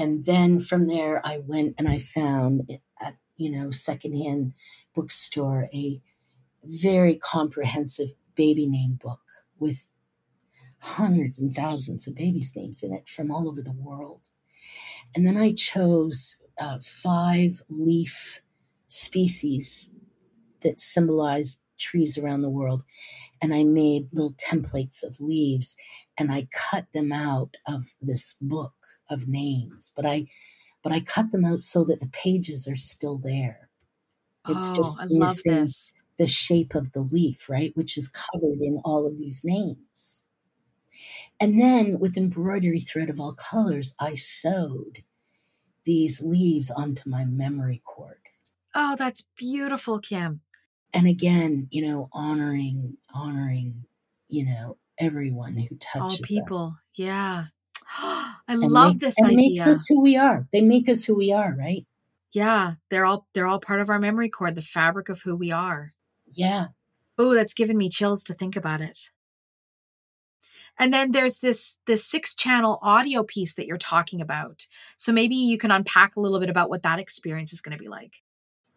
And 0.00 0.24
then 0.24 0.60
from 0.60 0.86
there, 0.86 1.20
I 1.26 1.42
went 1.44 1.74
and 1.76 1.86
I 1.86 1.98
found 1.98 2.78
at, 2.98 3.16
you 3.36 3.50
know, 3.50 3.70
secondhand 3.70 4.54
bookstore 4.94 5.68
a 5.74 6.00
very 6.64 7.16
comprehensive 7.16 8.12
baby 8.34 8.66
name 8.66 8.98
book 9.02 9.20
with 9.58 9.90
hundreds 10.80 11.38
and 11.38 11.54
thousands 11.54 12.06
of 12.06 12.14
babies' 12.14 12.56
names 12.56 12.82
in 12.82 12.94
it 12.94 13.10
from 13.10 13.30
all 13.30 13.46
over 13.46 13.60
the 13.60 13.72
world. 13.72 14.30
And 15.14 15.26
then 15.26 15.36
I 15.36 15.52
chose 15.52 16.38
uh, 16.58 16.78
five 16.82 17.60
leaf 17.68 18.40
species 18.88 19.90
that 20.62 20.80
symbolized 20.80 21.60
trees 21.80 22.16
around 22.16 22.42
the 22.42 22.50
world. 22.50 22.84
And 23.42 23.52
I 23.52 23.64
made 23.64 24.12
little 24.12 24.34
templates 24.34 25.02
of 25.02 25.20
leaves 25.20 25.74
and 26.16 26.30
I 26.30 26.48
cut 26.52 26.86
them 26.92 27.10
out 27.10 27.56
of 27.66 27.96
this 28.00 28.36
book 28.40 28.74
of 29.08 29.26
names. 29.26 29.92
But 29.96 30.06
I 30.06 30.26
but 30.82 30.92
I 30.92 31.00
cut 31.00 31.30
them 31.30 31.44
out 31.44 31.60
so 31.60 31.84
that 31.84 32.00
the 32.00 32.06
pages 32.06 32.66
are 32.66 32.76
still 32.76 33.18
there. 33.18 33.68
It's 34.48 34.70
oh, 34.70 34.74
just 34.74 35.00
I 35.00 35.04
love 35.04 35.30
missing 35.30 35.64
this. 35.64 35.92
the 36.16 36.26
shape 36.26 36.74
of 36.74 36.92
the 36.92 37.02
leaf, 37.02 37.50
right? 37.50 37.76
Which 37.76 37.98
is 37.98 38.08
covered 38.08 38.60
in 38.60 38.80
all 38.84 39.06
of 39.06 39.18
these 39.18 39.42
names. 39.44 40.24
And 41.38 41.60
then 41.60 41.98
with 41.98 42.16
embroidery 42.16 42.80
thread 42.80 43.10
of 43.10 43.20
all 43.20 43.34
colors, 43.34 43.94
I 43.98 44.14
sewed 44.14 45.02
these 45.84 46.22
leaves 46.22 46.70
onto 46.70 47.08
my 47.08 47.24
memory 47.24 47.82
cord. 47.84 48.18
Oh, 48.74 48.96
that's 48.96 49.26
beautiful, 49.36 49.98
Kim. 49.98 50.40
And 50.92 51.06
again, 51.06 51.68
you 51.70 51.86
know, 51.86 52.08
honoring, 52.12 52.96
honoring, 53.14 53.84
you 54.28 54.44
know, 54.46 54.76
everyone 54.98 55.56
who 55.56 55.68
All 55.94 56.08
touches 56.10 56.20
us. 56.20 56.26
people. 56.28 56.76
Yeah. 56.94 57.46
I 57.98 58.34
love 58.48 58.94
makes- 58.94 59.04
this 59.04 59.18
and 59.18 59.26
idea. 59.28 59.36
makes 59.36 59.66
us 59.66 59.86
who 59.86 60.00
we 60.00 60.16
are. 60.16 60.46
They 60.52 60.60
make 60.60 60.88
us 60.88 61.04
who 61.04 61.14
we 61.14 61.32
are, 61.32 61.54
right? 61.58 61.86
yeah, 62.32 62.74
they're 62.90 63.04
all 63.04 63.26
they're 63.34 63.46
all 63.48 63.58
part 63.58 63.80
of 63.80 63.90
our 63.90 63.98
memory 63.98 64.28
cord, 64.28 64.54
the 64.54 64.62
fabric 64.62 65.08
of 65.08 65.20
who 65.22 65.34
we 65.34 65.50
are. 65.50 65.90
Yeah. 66.32 66.66
Oh, 67.18 67.34
that's 67.34 67.54
given 67.54 67.76
me 67.76 67.88
chills 67.88 68.22
to 68.24 68.34
think 68.34 68.54
about 68.54 68.80
it. 68.80 69.10
And 70.78 70.94
then 70.94 71.10
there's 71.10 71.40
this 71.40 71.76
this 71.86 72.06
six 72.06 72.34
channel 72.34 72.78
audio 72.82 73.24
piece 73.24 73.54
that 73.56 73.66
you're 73.66 73.78
talking 73.78 74.20
about. 74.20 74.66
So 74.96 75.12
maybe 75.12 75.34
you 75.34 75.58
can 75.58 75.70
unpack 75.72 76.14
a 76.16 76.20
little 76.20 76.38
bit 76.38 76.48
about 76.50 76.70
what 76.70 76.82
that 76.84 77.00
experience 77.00 77.52
is 77.52 77.60
going 77.60 77.76
to 77.76 77.82
be 77.82 77.88
like. 77.88 78.22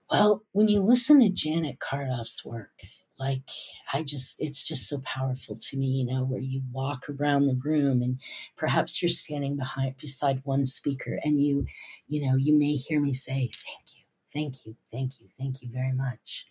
Well, 0.10 0.44
when 0.52 0.68
you 0.68 0.82
listen 0.82 1.20
to 1.22 1.30
Janet 1.30 1.80
Cardiff's 1.80 2.46
work, 2.46 2.72
like 3.18 3.50
I 3.94 4.04
just, 4.04 4.36
it's 4.40 4.68
just 4.68 4.88
so 4.88 5.00
powerful 5.00 5.56
to 5.56 5.78
me, 5.78 5.88
you 5.88 6.06
know, 6.06 6.24
where 6.24 6.42
you 6.42 6.62
walk 6.72 7.06
around 7.10 7.46
the 7.46 7.60
room 7.64 8.02
and 8.02 8.22
perhaps 8.58 9.02
you're 9.02 9.10
standing 9.10 9.56
behind, 9.56 9.98
beside 9.98 10.42
one 10.44 10.66
speaker 10.66 11.20
and 11.24 11.42
you, 11.42 11.66
you 12.08 12.26
know, 12.26 12.36
you 12.36 12.54
may 12.58 12.74
hear 12.74 13.00
me 13.00 13.14
say, 13.14 13.50
thank 13.54 13.96
you, 13.96 14.04
thank 14.34 14.66
you, 14.66 14.76
thank 14.92 15.20
you, 15.20 15.28
thank 15.40 15.62
you 15.62 15.70
very 15.72 15.94
much. 15.94 16.46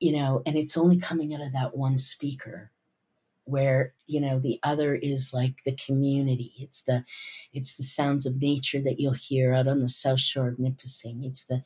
You 0.00 0.12
know, 0.12 0.42
and 0.46 0.56
it's 0.56 0.76
only 0.76 0.98
coming 0.98 1.34
out 1.34 1.40
of 1.42 1.52
that 1.52 1.76
one 1.76 1.98
speaker 1.98 2.72
where 3.48 3.94
you 4.06 4.20
know 4.20 4.38
the 4.38 4.60
other 4.62 4.94
is 4.94 5.32
like 5.32 5.62
the 5.64 5.72
community 5.72 6.52
it's 6.58 6.84
the 6.84 7.04
it's 7.52 7.76
the 7.76 7.82
sounds 7.82 8.26
of 8.26 8.40
nature 8.40 8.80
that 8.80 9.00
you'll 9.00 9.12
hear 9.12 9.52
out 9.52 9.66
on 9.66 9.80
the 9.80 9.88
south 9.88 10.20
shore 10.20 10.48
of 10.48 10.58
nipissing 10.58 11.24
it's 11.24 11.46
the 11.46 11.62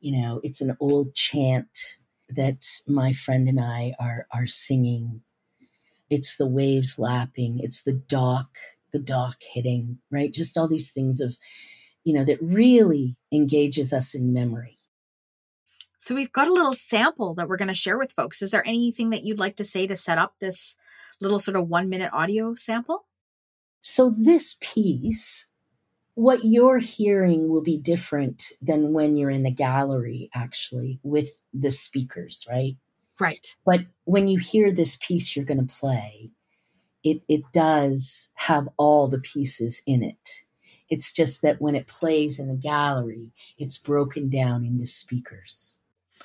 you 0.00 0.16
know 0.16 0.40
it's 0.42 0.60
an 0.60 0.76
old 0.80 1.14
chant 1.14 1.96
that 2.34 2.80
my 2.86 3.12
friend 3.12 3.48
and 3.48 3.60
I 3.60 3.94
are 3.98 4.26
are 4.32 4.46
singing. 4.46 5.22
It's 6.08 6.36
the 6.36 6.46
waves 6.46 6.98
lapping, 6.98 7.60
it's 7.60 7.82
the 7.82 7.92
dock, 7.92 8.56
the 8.92 8.98
dock 8.98 9.36
hitting, 9.52 9.98
right? 10.10 10.32
Just 10.32 10.58
all 10.58 10.66
these 10.66 10.90
things 10.90 11.20
of, 11.20 11.38
you 12.02 12.12
know, 12.12 12.24
that 12.24 12.42
really 12.42 13.16
engages 13.30 13.92
us 13.92 14.12
in 14.14 14.32
memory. 14.32 14.76
So 15.98 16.14
we've 16.14 16.32
got 16.32 16.48
a 16.48 16.52
little 16.52 16.72
sample 16.72 17.34
that 17.34 17.48
we're 17.48 17.58
going 17.58 17.68
to 17.68 17.74
share 17.74 17.98
with 17.98 18.12
folks. 18.12 18.42
Is 18.42 18.50
there 18.50 18.66
anything 18.66 19.10
that 19.10 19.22
you'd 19.22 19.38
like 19.38 19.54
to 19.56 19.64
say 19.64 19.86
to 19.86 19.94
set 19.94 20.18
up 20.18 20.34
this 20.40 20.76
little 21.20 21.40
sort 21.40 21.56
of 21.56 21.68
one 21.68 21.88
minute 21.88 22.10
audio 22.12 22.54
sample? 22.54 23.06
So 23.80 24.14
this 24.16 24.56
piece 24.60 25.46
what 26.14 26.40
you're 26.44 26.78
hearing 26.78 27.48
will 27.48 27.62
be 27.62 27.78
different 27.78 28.52
than 28.60 28.92
when 28.92 29.16
you're 29.16 29.30
in 29.30 29.42
the 29.42 29.50
gallery 29.50 30.28
actually 30.34 31.00
with 31.02 31.40
the 31.54 31.70
speakers 31.70 32.46
right? 32.50 32.76
Right. 33.18 33.56
But 33.64 33.86
when 34.04 34.28
you 34.28 34.38
hear 34.38 34.72
this 34.72 34.98
piece 35.00 35.34
you're 35.34 35.44
going 35.44 35.66
to 35.66 35.74
play 35.74 36.30
it 37.02 37.22
it 37.28 37.42
does 37.52 38.28
have 38.34 38.68
all 38.76 39.08
the 39.08 39.20
pieces 39.20 39.82
in 39.86 40.02
it. 40.02 40.42
It's 40.90 41.12
just 41.12 41.40
that 41.42 41.60
when 41.60 41.74
it 41.74 41.86
plays 41.86 42.38
in 42.38 42.48
the 42.48 42.54
gallery 42.54 43.32
it's 43.56 43.78
broken 43.78 44.28
down 44.28 44.64
into 44.64 44.86
speakers. 44.86 45.78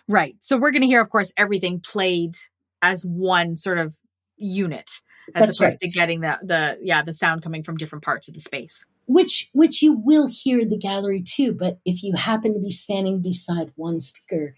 Right. 0.08 0.36
So 0.40 0.58
we're 0.58 0.72
going 0.72 0.82
to 0.82 0.88
hear 0.88 1.02
of 1.02 1.10
course 1.10 1.32
everything 1.38 1.80
played 1.80 2.36
as 2.82 3.06
one 3.06 3.56
sort 3.56 3.78
of 3.78 3.94
unit 4.38 4.90
as 5.34 5.48
That's 5.48 5.60
opposed 5.60 5.74
right. 5.76 5.80
to 5.80 5.88
getting 5.88 6.22
the 6.22 6.40
the 6.44 6.78
yeah 6.82 7.02
the 7.02 7.14
sound 7.14 7.42
coming 7.42 7.64
from 7.64 7.78
different 7.78 8.04
parts 8.04 8.28
of 8.28 8.34
the 8.34 8.40
space. 8.40 8.86
Which 9.08 9.50
which 9.54 9.82
you 9.82 9.94
will 9.94 10.28
hear 10.28 10.66
the 10.66 10.78
gallery 10.78 11.24
too 11.24 11.54
but 11.54 11.80
if 11.86 12.04
you 12.04 12.14
happen 12.16 12.54
to 12.54 12.60
be 12.60 12.72
standing 12.72 13.22
beside 13.22 13.72
one 13.76 14.00
speaker 14.00 14.56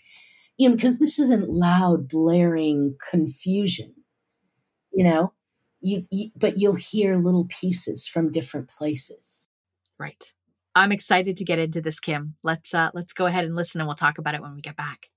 you 0.58 0.70
know 0.70 0.76
because 0.76 1.00
this 1.00 1.20
isn't 1.20 1.50
loud 1.50 2.08
blaring 2.08 2.96
confusion 3.10 3.94
you 4.98 5.04
know? 5.04 5.34
You, 5.80 6.08
you 6.12 6.32
but 6.36 6.58
you'll 6.58 6.76
hear 6.76 7.18
little 7.18 7.46
pieces 7.48 8.08
from 8.08 8.32
different 8.32 8.68
places. 8.68 9.48
Right. 10.00 10.34
I'm 10.74 10.92
excited 10.92 11.38
to 11.38 11.46
get 11.46 11.60
into 11.60 11.82
this 11.82 12.00
kim. 12.00 12.36
Let's 12.44 12.74
uh 12.74 12.90
let's 12.96 13.14
go 13.14 13.28
ahead 13.28 13.46
and 13.46 13.56
listen 13.56 13.80
and 13.80 13.88
we'll 13.88 13.96
talk 13.96 14.18
about 14.18 14.34
it 14.34 14.42
when 14.42 14.56
we 14.56 14.62
get 14.62 14.76
back 14.76 15.08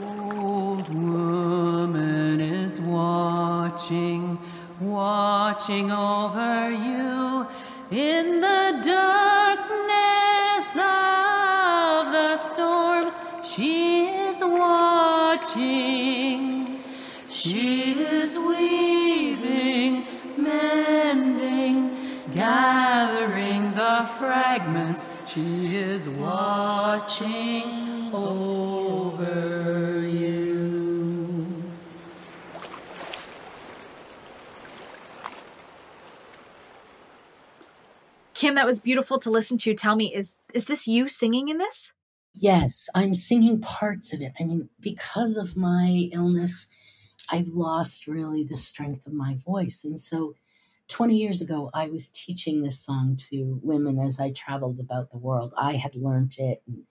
old 0.00 0.88
woman 0.88 2.40
is 2.40 2.80
watching, 2.80 4.38
watching 4.80 5.90
over 5.90 6.70
you 6.70 7.46
in 7.90 8.40
the 8.40 8.80
darkness 8.82 10.76
of 10.76 12.12
the 12.12 12.36
storm. 12.36 13.12
She 13.42 14.06
is 14.06 14.40
watching, 14.42 15.60
she 17.30 17.92
is 17.92 18.38
weaving, 18.38 20.06
mending, 20.36 21.90
gathering 22.34 23.74
the 23.74 24.08
fragments. 24.18 25.22
She 25.28 25.76
is 25.76 26.08
watching 26.08 27.64
over. 28.14 28.71
Kim, 38.42 38.56
that 38.56 38.66
was 38.66 38.80
beautiful 38.80 39.20
to 39.20 39.30
listen 39.30 39.56
to. 39.58 39.72
Tell 39.72 39.94
me, 39.94 40.12
is 40.12 40.36
is 40.52 40.64
this 40.64 40.88
you 40.88 41.06
singing 41.06 41.48
in 41.48 41.58
this? 41.58 41.92
Yes, 42.34 42.88
I'm 42.92 43.14
singing 43.14 43.60
parts 43.60 44.12
of 44.12 44.20
it. 44.20 44.32
I 44.40 44.42
mean, 44.42 44.68
because 44.80 45.36
of 45.36 45.56
my 45.56 46.08
illness, 46.12 46.66
I've 47.30 47.46
lost 47.46 48.08
really 48.08 48.42
the 48.42 48.56
strength 48.56 49.06
of 49.06 49.12
my 49.12 49.36
voice. 49.46 49.84
And 49.84 49.96
so 49.96 50.34
20 50.88 51.14
years 51.14 51.40
ago, 51.40 51.70
I 51.72 51.86
was 51.86 52.10
teaching 52.10 52.62
this 52.62 52.84
song 52.84 53.16
to 53.30 53.60
women 53.62 54.00
as 54.00 54.18
I 54.18 54.32
traveled 54.32 54.80
about 54.80 55.10
the 55.10 55.18
world. 55.18 55.54
I 55.56 55.74
had 55.74 55.94
learned 55.94 56.34
it 56.36 56.64
and 56.66 56.82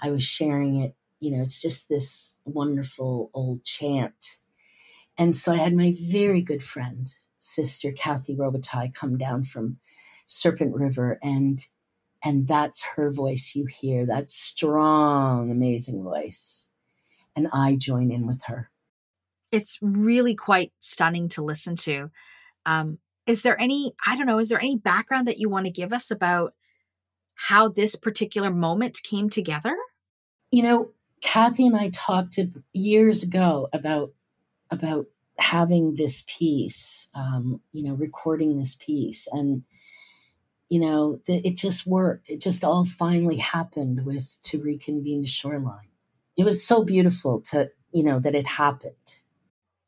I 0.00 0.12
was 0.12 0.22
sharing 0.22 0.80
it. 0.80 0.94
You 1.18 1.36
know, 1.36 1.42
it's 1.42 1.60
just 1.60 1.88
this 1.88 2.36
wonderful 2.44 3.32
old 3.34 3.64
chant. 3.64 4.38
And 5.18 5.34
so 5.34 5.54
I 5.54 5.56
had 5.56 5.74
my 5.74 5.92
very 6.08 6.40
good 6.40 6.62
friend, 6.62 7.12
Sister 7.40 7.90
Kathy 7.90 8.36
Robitaille, 8.36 8.94
come 8.94 9.18
down 9.18 9.42
from 9.42 9.78
Serpent 10.26 10.74
River 10.74 11.18
and 11.22 11.60
and 12.24 12.48
that's 12.48 12.82
her 12.96 13.10
voice 13.10 13.52
you 13.54 13.66
hear, 13.66 14.06
that 14.06 14.30
strong, 14.30 15.50
amazing 15.50 16.02
voice. 16.02 16.68
And 17.36 17.48
I 17.52 17.76
join 17.76 18.10
in 18.10 18.26
with 18.26 18.44
her. 18.44 18.70
It's 19.52 19.78
really 19.82 20.34
quite 20.34 20.72
stunning 20.80 21.28
to 21.30 21.42
listen 21.42 21.76
to. 21.76 22.10
Um, 22.64 22.98
is 23.26 23.42
there 23.42 23.60
any, 23.60 23.92
I 24.06 24.16
don't 24.16 24.26
know, 24.26 24.38
is 24.38 24.48
there 24.48 24.60
any 24.60 24.76
background 24.76 25.28
that 25.28 25.38
you 25.38 25.50
want 25.50 25.66
to 25.66 25.70
give 25.70 25.92
us 25.92 26.10
about 26.10 26.54
how 27.34 27.68
this 27.68 27.94
particular 27.94 28.50
moment 28.50 29.00
came 29.02 29.28
together? 29.28 29.76
You 30.50 30.62
know, 30.62 30.90
Kathy 31.20 31.66
and 31.66 31.76
I 31.76 31.90
talked 31.90 32.38
years 32.72 33.22
ago 33.22 33.68
about 33.72 34.12
about 34.70 35.06
having 35.38 35.94
this 35.94 36.24
piece, 36.26 37.08
um, 37.14 37.60
you 37.72 37.82
know, 37.82 37.94
recording 37.94 38.56
this 38.56 38.76
piece, 38.76 39.28
and 39.30 39.62
you 40.74 40.80
know, 40.80 41.20
it 41.28 41.56
just 41.56 41.86
worked. 41.86 42.28
It 42.28 42.40
just 42.40 42.64
all 42.64 42.84
finally 42.84 43.36
happened 43.36 44.04
with 44.04 44.38
to 44.42 44.60
reconvene 44.60 45.20
the 45.20 45.28
shoreline. 45.28 45.86
It 46.36 46.42
was 46.42 46.66
so 46.66 46.82
beautiful 46.82 47.40
to, 47.50 47.70
you 47.92 48.02
know, 48.02 48.18
that 48.18 48.34
it 48.34 48.44
happened. 48.44 49.20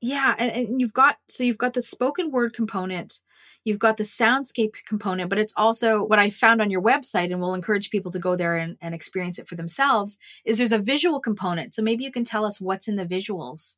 Yeah, 0.01 0.37
and, 0.39 0.53
and 0.53 0.81
you've 0.81 0.93
got 0.93 1.17
so 1.27 1.43
you've 1.43 1.59
got 1.59 1.75
the 1.75 1.83
spoken 1.83 2.31
word 2.31 2.55
component, 2.55 3.21
you've 3.65 3.81
got 3.81 3.97
the 3.97 4.05
soundscape 4.05 4.75
component, 4.87 5.29
but 5.29 5.41
it's 5.41 5.55
also 5.57 6.05
what 6.05 6.21
I 6.21 6.31
found 6.31 6.63
on 6.63 6.71
your 6.71 6.83
website, 6.83 7.33
and 7.33 7.41
we'll 7.41 7.55
encourage 7.55 7.91
people 7.91 8.13
to 8.13 8.21
go 8.21 8.37
there 8.37 8.57
and, 8.57 8.77
and 8.81 8.95
experience 8.95 9.41
it 9.41 9.49
for 9.49 9.57
themselves, 9.57 10.21
is 10.45 10.59
there's 10.59 10.71
a 10.71 10.79
visual 10.79 11.19
component. 11.19 11.75
So 11.75 11.83
maybe 11.83 12.05
you 12.05 12.13
can 12.13 12.25
tell 12.25 12.45
us 12.45 12.61
what's 12.61 12.87
in 12.87 12.95
the 12.95 13.07
visuals. 13.07 13.75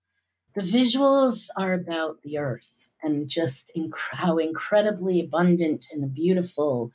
The 0.55 0.63
visuals 0.63 1.49
are 1.57 1.73
about 1.73 2.23
the 2.23 2.39
earth 2.39 2.89
and 3.03 3.29
just 3.29 3.71
inc- 3.77 3.95
how 4.13 4.39
incredibly 4.39 5.21
abundant 5.21 5.87
and 5.93 6.13
beautiful 6.13 6.93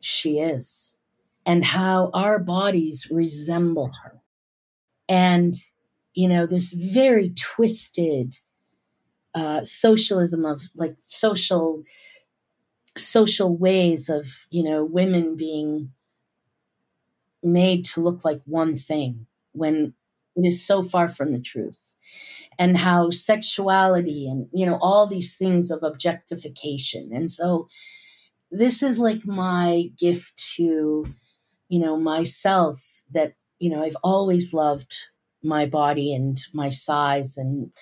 she 0.00 0.38
is, 0.40 0.96
and 1.46 1.64
how 1.64 2.10
our 2.14 2.38
bodies 2.38 3.08
resemble 3.10 3.90
her. 4.02 4.20
And, 5.08 5.54
you 6.14 6.28
know, 6.28 6.46
this 6.46 6.72
very 6.72 7.30
twisted 7.30 8.38
uh, 9.34 9.64
socialism 9.64 10.44
of 10.46 10.70
like 10.74 10.96
social 10.98 11.84
social 12.96 13.56
ways 13.56 14.08
of 14.08 14.46
you 14.50 14.62
know 14.62 14.84
women 14.84 15.36
being 15.36 15.92
made 17.42 17.84
to 17.84 18.00
look 18.00 18.24
like 18.24 18.40
one 18.44 18.74
thing 18.74 19.26
when 19.52 19.94
it 20.36 20.46
is 20.46 20.64
so 20.64 20.82
far 20.82 21.08
from 21.08 21.32
the 21.32 21.40
truth. 21.40 21.94
And 22.58 22.78
how 22.78 23.10
sexuality 23.10 24.28
and 24.28 24.48
you 24.52 24.64
know 24.66 24.78
all 24.80 25.06
these 25.06 25.36
things 25.36 25.70
of 25.70 25.82
objectification. 25.82 27.10
And 27.12 27.30
so 27.30 27.68
this 28.50 28.82
is 28.82 28.98
like 28.98 29.26
my 29.26 29.90
gift 29.98 30.36
to 30.56 31.14
you 31.68 31.78
know 31.78 31.96
myself 31.96 33.02
that 33.10 33.34
you 33.58 33.68
know 33.68 33.82
i've 33.82 33.96
always 34.04 34.54
loved 34.54 34.94
my 35.42 35.66
body 35.66 36.14
and 36.14 36.42
my 36.52 36.68
size 36.68 37.36
and 37.36 37.72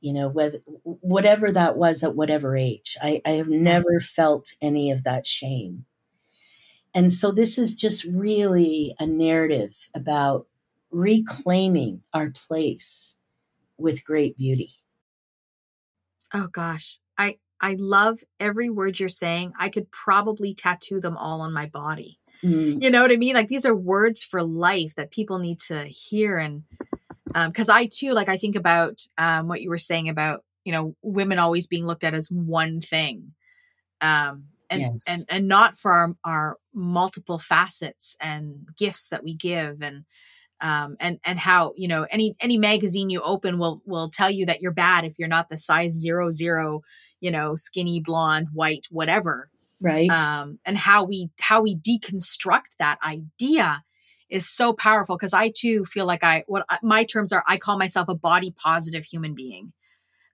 you 0.00 0.12
know 0.12 0.28
whether 0.28 0.58
whatever 0.84 1.52
that 1.52 1.76
was 1.76 2.02
at 2.02 2.16
whatever 2.16 2.56
age. 2.56 2.96
I, 3.02 3.20
I 3.24 3.30
have 3.30 3.48
never 3.48 4.00
felt 4.00 4.54
any 4.60 4.90
of 4.90 5.04
that 5.04 5.26
shame. 5.26 5.84
And 6.94 7.12
so 7.12 7.30
this 7.30 7.58
is 7.58 7.74
just 7.74 8.04
really 8.04 8.94
a 8.98 9.06
narrative 9.06 9.88
about 9.94 10.46
reclaiming 10.90 12.02
our 12.12 12.30
place 12.30 13.14
with 13.78 14.04
great 14.04 14.36
beauty. 14.36 14.72
Oh 16.32 16.46
gosh. 16.46 16.98
I 17.18 17.36
I 17.60 17.76
love 17.78 18.22
every 18.38 18.70
word 18.70 18.98
you're 18.98 19.08
saying. 19.08 19.52
I 19.58 19.68
could 19.68 19.90
probably 19.90 20.54
tattoo 20.54 21.00
them 21.00 21.16
all 21.16 21.40
on 21.40 21.52
my 21.52 21.66
body. 21.66 22.18
Mm. 22.42 22.82
You 22.82 22.90
know 22.90 23.02
what 23.02 23.12
I 23.12 23.16
mean? 23.16 23.34
Like 23.34 23.48
these 23.48 23.66
are 23.66 23.74
words 23.74 24.22
for 24.22 24.42
life 24.42 24.94
that 24.94 25.10
people 25.10 25.38
need 25.38 25.60
to 25.60 25.84
hear 25.84 26.38
and 26.38 26.64
um 27.34 27.52
cuz 27.52 27.68
I 27.68 27.86
too 27.86 28.12
like 28.12 28.28
I 28.28 28.36
think 28.36 28.56
about 28.56 29.02
um 29.18 29.48
what 29.48 29.60
you 29.60 29.70
were 29.70 29.78
saying 29.78 30.08
about, 30.08 30.44
you 30.64 30.72
know, 30.72 30.96
women 31.02 31.38
always 31.38 31.66
being 31.66 31.86
looked 31.86 32.04
at 32.04 32.14
as 32.14 32.30
one 32.30 32.80
thing. 32.80 33.34
Um 34.00 34.44
and 34.70 34.80
yes. 34.80 35.04
and 35.06 35.24
and 35.28 35.48
not 35.48 35.78
for 35.78 35.92
our, 35.92 36.16
our 36.24 36.56
multiple 36.72 37.38
facets 37.38 38.16
and 38.20 38.68
gifts 38.76 39.08
that 39.08 39.24
we 39.24 39.34
give 39.34 39.82
and 39.82 40.04
um, 40.60 40.96
and 41.00 41.18
and 41.24 41.38
how 41.38 41.72
you 41.76 41.88
know 41.88 42.06
any 42.10 42.36
any 42.40 42.58
magazine 42.58 43.10
you 43.10 43.20
open 43.22 43.58
will 43.58 43.82
will 43.86 44.10
tell 44.10 44.30
you 44.30 44.46
that 44.46 44.60
you're 44.60 44.72
bad 44.72 45.04
if 45.04 45.14
you're 45.18 45.28
not 45.28 45.48
the 45.48 45.58
size 45.58 45.92
zero 45.92 46.30
zero, 46.30 46.82
you 47.20 47.30
know, 47.30 47.56
skinny 47.56 48.00
blonde, 48.00 48.48
white, 48.52 48.86
whatever. 48.90 49.48
right 49.80 50.10
um, 50.10 50.58
and 50.64 50.76
how 50.76 51.04
we 51.04 51.30
how 51.40 51.62
we 51.62 51.76
deconstruct 51.76 52.76
that 52.78 52.98
idea 53.04 53.82
is 54.28 54.48
so 54.48 54.72
powerful 54.72 55.16
because 55.16 55.32
i 55.32 55.50
too 55.56 55.84
feel 55.84 56.06
like 56.06 56.22
i 56.22 56.44
what 56.46 56.64
my 56.82 57.04
terms 57.04 57.32
are 57.32 57.42
i 57.48 57.56
call 57.56 57.78
myself 57.78 58.08
a 58.08 58.14
body 58.14 58.54
positive 58.62 59.04
human 59.04 59.34
being 59.34 59.72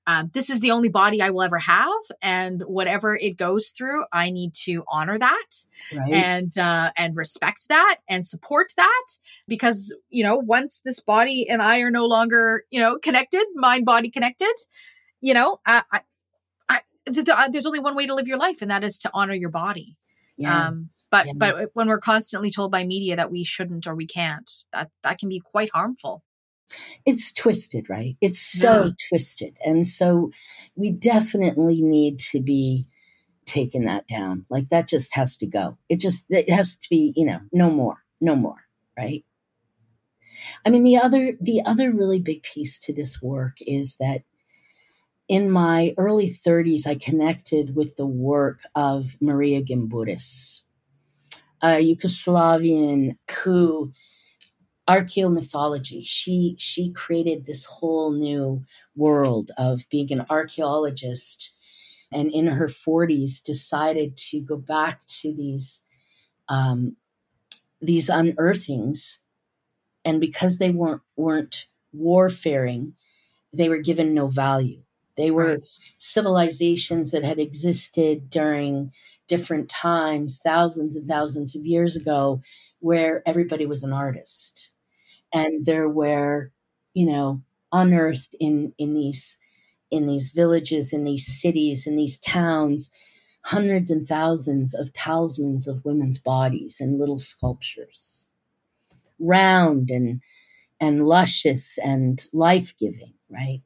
um, 0.06 0.30
this 0.32 0.50
is 0.50 0.60
the 0.60 0.70
only 0.70 0.88
body 0.88 1.20
i 1.20 1.30
will 1.30 1.42
ever 1.42 1.58
have 1.58 1.90
and 2.22 2.62
whatever 2.62 3.16
it 3.16 3.36
goes 3.36 3.68
through 3.68 4.04
i 4.12 4.30
need 4.30 4.54
to 4.54 4.84
honor 4.88 5.18
that 5.18 5.48
right 5.92 6.12
and 6.12 6.58
uh, 6.58 6.90
and 6.96 7.16
respect 7.16 7.68
that 7.68 7.98
and 8.08 8.26
support 8.26 8.72
that 8.76 9.06
because 9.48 9.94
you 10.10 10.22
know 10.22 10.36
once 10.36 10.80
this 10.84 11.00
body 11.00 11.48
and 11.48 11.62
i 11.62 11.80
are 11.80 11.90
no 11.90 12.06
longer 12.06 12.64
you 12.70 12.80
know 12.80 12.98
connected 12.98 13.44
mind 13.54 13.84
body 13.84 14.10
connected 14.10 14.54
you 15.20 15.34
know 15.34 15.60
I, 15.66 15.82
I, 15.92 16.00
I 16.68 16.80
th- 17.06 17.26
th- 17.26 17.36
there's 17.50 17.66
only 17.66 17.80
one 17.80 17.94
way 17.94 18.06
to 18.06 18.14
live 18.14 18.28
your 18.28 18.38
life 18.38 18.62
and 18.62 18.70
that 18.70 18.84
is 18.84 18.98
to 19.00 19.10
honor 19.12 19.34
your 19.34 19.50
body 19.50 19.96
yes. 20.36 20.78
um, 20.78 20.90
but 21.10 21.26
Yeah. 21.26 21.32
but 21.36 21.70
when 21.74 21.88
we're 21.88 22.00
constantly 22.00 22.50
told 22.50 22.70
by 22.70 22.84
media 22.84 23.16
that 23.16 23.30
we 23.30 23.44
shouldn't 23.44 23.86
or 23.86 23.94
we 23.94 24.06
can't 24.06 24.50
that 24.72 24.90
that 25.02 25.18
can 25.18 25.28
be 25.28 25.40
quite 25.40 25.70
harmful 25.72 26.22
it's 27.06 27.32
twisted, 27.32 27.88
right? 27.88 28.16
It's 28.20 28.40
so 28.40 28.84
Yeah. 28.86 28.90
twisted. 29.08 29.58
And 29.64 29.86
so 29.86 30.30
we 30.76 30.90
definitely 30.90 31.82
need 31.82 32.18
to 32.32 32.40
be 32.40 32.86
taking 33.46 33.84
that 33.86 34.06
down. 34.08 34.46
Like 34.50 34.68
that 34.70 34.88
just 34.88 35.14
has 35.14 35.36
to 35.38 35.46
go. 35.46 35.78
It 35.88 36.00
just 36.00 36.26
it 36.30 36.50
has 36.50 36.76
to 36.76 36.88
be, 36.90 37.12
you 37.16 37.26
know, 37.26 37.40
no 37.52 37.70
more. 37.70 37.98
No 38.20 38.36
more, 38.36 38.66
right? 38.98 39.24
I 40.64 40.70
mean 40.70 40.84
the 40.84 40.96
other 40.98 41.34
the 41.40 41.62
other 41.64 41.92
really 41.92 42.20
big 42.20 42.42
piece 42.42 42.78
to 42.80 42.92
this 42.92 43.22
work 43.22 43.56
is 43.60 43.96
that 43.98 44.22
in 45.28 45.50
my 45.50 45.94
early 45.98 46.28
30s 46.28 46.86
I 46.86 46.94
connected 46.94 47.74
with 47.76 47.96
the 47.96 48.06
work 48.06 48.60
of 48.74 49.16
Maria 49.20 49.62
Gimbutas, 49.62 50.62
a 51.62 51.82
Yugoslavian 51.82 53.16
who 53.44 53.92
archaeomythology. 54.88 56.02
She 56.04 56.56
she 56.58 56.90
created 56.92 57.46
this 57.46 57.66
whole 57.66 58.12
new 58.12 58.64
world 58.94 59.50
of 59.58 59.88
being 59.90 60.12
an 60.12 60.26
archaeologist, 60.30 61.52
and 62.12 62.32
in 62.32 62.48
her 62.48 62.68
forties 62.68 63.40
decided 63.40 64.16
to 64.30 64.40
go 64.40 64.56
back 64.56 65.06
to 65.20 65.32
these 65.34 65.82
um, 66.48 66.96
these 67.80 68.08
unearthings, 68.08 69.18
and 70.04 70.20
because 70.20 70.58
they 70.58 70.70
weren't 70.70 71.02
weren't 71.16 71.66
warfaring, 71.92 72.94
they 73.52 73.68
were 73.68 73.78
given 73.78 74.14
no 74.14 74.26
value. 74.28 74.82
They 75.16 75.30
were 75.30 75.46
Right. 75.52 75.68
civilizations 75.98 77.12
that 77.12 77.24
had 77.24 77.38
existed 77.40 78.30
during 78.30 78.92
different 79.28 79.68
times, 79.70 80.40
thousands 80.44 80.96
and 80.96 81.08
thousands 81.08 81.56
of 81.56 81.66
years 81.66 81.96
ago, 81.96 82.42
where 82.80 83.22
everybody 83.26 83.66
was 83.66 83.84
an 83.84 83.92
artist 83.92 84.70
and 85.36 85.66
there 85.66 85.88
were 85.88 86.52
you 86.94 87.06
know 87.06 87.42
unearthed 87.72 88.34
in 88.40 88.72
in 88.78 88.94
these 88.94 89.38
in 89.90 90.06
these 90.06 90.30
villages 90.30 90.92
in 90.92 91.04
these 91.04 91.26
cities 91.26 91.86
in 91.86 91.96
these 91.96 92.18
towns 92.18 92.90
hundreds 93.46 93.92
and 93.92 94.08
thousands 94.08 94.74
of 94.74 94.92
talismans 94.92 95.68
of 95.68 95.84
women's 95.84 96.18
bodies 96.18 96.78
and 96.80 96.98
little 96.98 97.18
sculptures. 97.18 98.28
Round 99.20 99.88
and 99.88 100.20
and 100.80 101.06
luscious 101.06 101.78
and 101.78 102.24
life-giving 102.32 103.14
right 103.30 103.62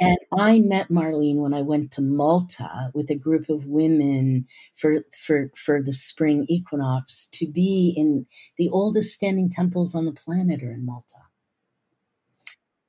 and 0.00 0.18
I 0.36 0.60
met 0.60 0.88
Marlene 0.88 1.36
when 1.36 1.54
I 1.54 1.62
went 1.62 1.92
to 1.92 2.02
Malta 2.02 2.90
with 2.94 3.10
a 3.10 3.14
group 3.16 3.48
of 3.50 3.66
women 3.66 4.46
for 4.74 5.04
for 5.16 5.50
for 5.56 5.82
the 5.82 5.92
spring 5.92 6.46
equinox 6.48 7.28
to 7.32 7.46
be 7.46 7.94
in 7.96 8.26
the 8.58 8.68
oldest 8.70 9.12
standing 9.12 9.50
temples 9.50 9.94
on 9.94 10.06
the 10.06 10.12
planet 10.12 10.62
are 10.62 10.72
in 10.72 10.86
Malta. 10.86 11.16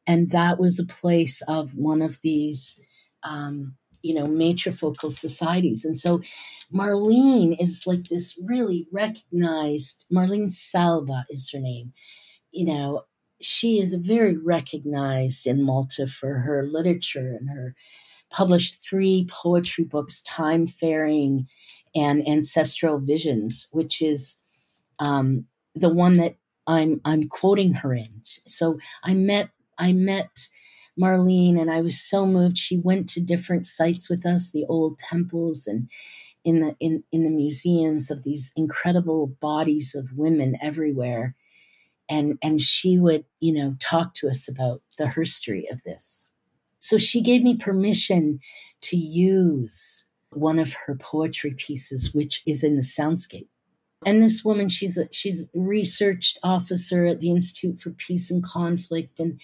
And 0.07 0.31
that 0.31 0.59
was 0.59 0.79
a 0.79 0.85
place 0.85 1.41
of 1.47 1.75
one 1.75 2.01
of 2.01 2.19
these 2.21 2.77
um, 3.23 3.75
you 4.01 4.15
know, 4.15 4.25
matrifocal 4.25 5.11
societies. 5.11 5.85
And 5.85 5.95
so 5.97 6.21
Marlene 6.73 7.55
is 7.61 7.83
like 7.85 8.07
this 8.09 8.37
really 8.43 8.87
recognized 8.91 10.05
Marlene 10.11 10.49
Salba 10.51 11.25
is 11.29 11.51
her 11.53 11.59
name. 11.59 11.93
You 12.51 12.65
know, 12.65 13.03
she 13.41 13.79
is 13.79 13.95
very 13.95 14.37
recognized 14.37 15.47
in 15.47 15.63
Malta 15.63 16.07
for 16.07 16.39
her 16.39 16.67
literature 16.67 17.37
and 17.39 17.49
her 17.49 17.75
published 18.31 18.81
three 18.81 19.27
poetry 19.29 19.83
books, 19.83 20.21
Time 20.21 20.65
Faring 20.65 21.47
and 21.93 22.27
Ancestral 22.27 22.99
Visions, 22.99 23.67
which 23.71 24.01
is 24.01 24.37
um, 24.99 25.45
the 25.75 25.89
one 25.89 26.17
that 26.17 26.35
I'm 26.67 27.01
I'm 27.05 27.27
quoting 27.27 27.73
her 27.75 27.93
in. 27.93 28.21
So 28.47 28.79
I 29.03 29.13
met 29.13 29.49
I 29.77 29.93
met 29.93 30.49
Marlene 30.99 31.59
and 31.59 31.71
I 31.71 31.81
was 31.81 31.99
so 31.99 32.25
moved. 32.25 32.57
She 32.57 32.77
went 32.77 33.09
to 33.09 33.21
different 33.21 33.65
sites 33.65 34.09
with 34.09 34.25
us, 34.25 34.51
the 34.51 34.65
old 34.69 34.97
temples 34.97 35.67
and 35.67 35.89
in 36.43 36.59
the 36.59 36.75
in, 36.79 37.03
in 37.11 37.23
the 37.23 37.29
museums 37.29 38.09
of 38.11 38.23
these 38.23 38.51
incredible 38.55 39.27
bodies 39.27 39.95
of 39.95 40.13
women 40.15 40.57
everywhere 40.61 41.35
and 42.11 42.37
and 42.43 42.61
she 42.61 42.99
would 42.99 43.23
you 43.39 43.53
know 43.53 43.75
talk 43.79 44.13
to 44.15 44.29
us 44.29 44.47
about 44.47 44.81
the 44.99 45.07
history 45.07 45.67
of 45.71 45.81
this. 45.83 46.29
So 46.81 46.97
she 46.97 47.21
gave 47.21 47.41
me 47.41 47.55
permission 47.55 48.39
to 48.81 48.97
use 48.97 50.05
one 50.31 50.59
of 50.59 50.73
her 50.85 50.95
poetry 50.95 51.55
pieces 51.57 52.13
which 52.13 52.43
is 52.45 52.63
in 52.63 52.75
the 52.75 52.81
soundscape. 52.81 53.47
And 54.03 54.21
this 54.21 54.43
woman 54.43 54.67
she's 54.67 54.97
a 54.97 55.07
she's 55.11 55.43
a 55.43 55.47
research 55.53 56.37
officer 56.43 57.05
at 57.05 57.21
the 57.21 57.31
institute 57.31 57.79
for 57.79 57.91
peace 57.91 58.29
and 58.29 58.43
conflict 58.43 59.19
and 59.19 59.39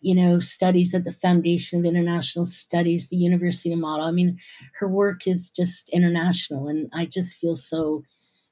you 0.00 0.14
know 0.14 0.38
studies 0.38 0.94
at 0.94 1.04
the 1.04 1.12
foundation 1.12 1.80
of 1.80 1.86
international 1.86 2.44
studies 2.44 3.08
the 3.08 3.16
university 3.16 3.72
of 3.72 3.78
Malta 3.78 4.04
i 4.04 4.10
mean 4.10 4.38
her 4.74 4.86
work 4.86 5.26
is 5.26 5.50
just 5.50 5.88
international 5.88 6.68
and 6.68 6.90
i 6.92 7.06
just 7.06 7.38
feel 7.38 7.56
so 7.56 8.04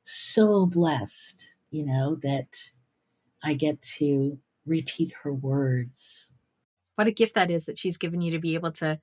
so 0.05 0.65
blessed 0.65 1.55
you 1.71 1.85
know 1.85 2.17
that 2.23 2.71
I 3.43 3.55
get 3.55 3.81
to 3.99 4.39
repeat 4.67 5.13
her 5.23 5.33
words. 5.33 6.27
what 6.97 7.07
a 7.09 7.11
gift 7.13 7.35
that 7.35 7.51
is 7.51 7.65
that 7.67 7.79
she's 7.79 7.97
given 7.97 8.21
you 8.21 8.33
to 8.33 8.39
be 8.39 8.55
able 8.55 8.73
to 8.73 9.01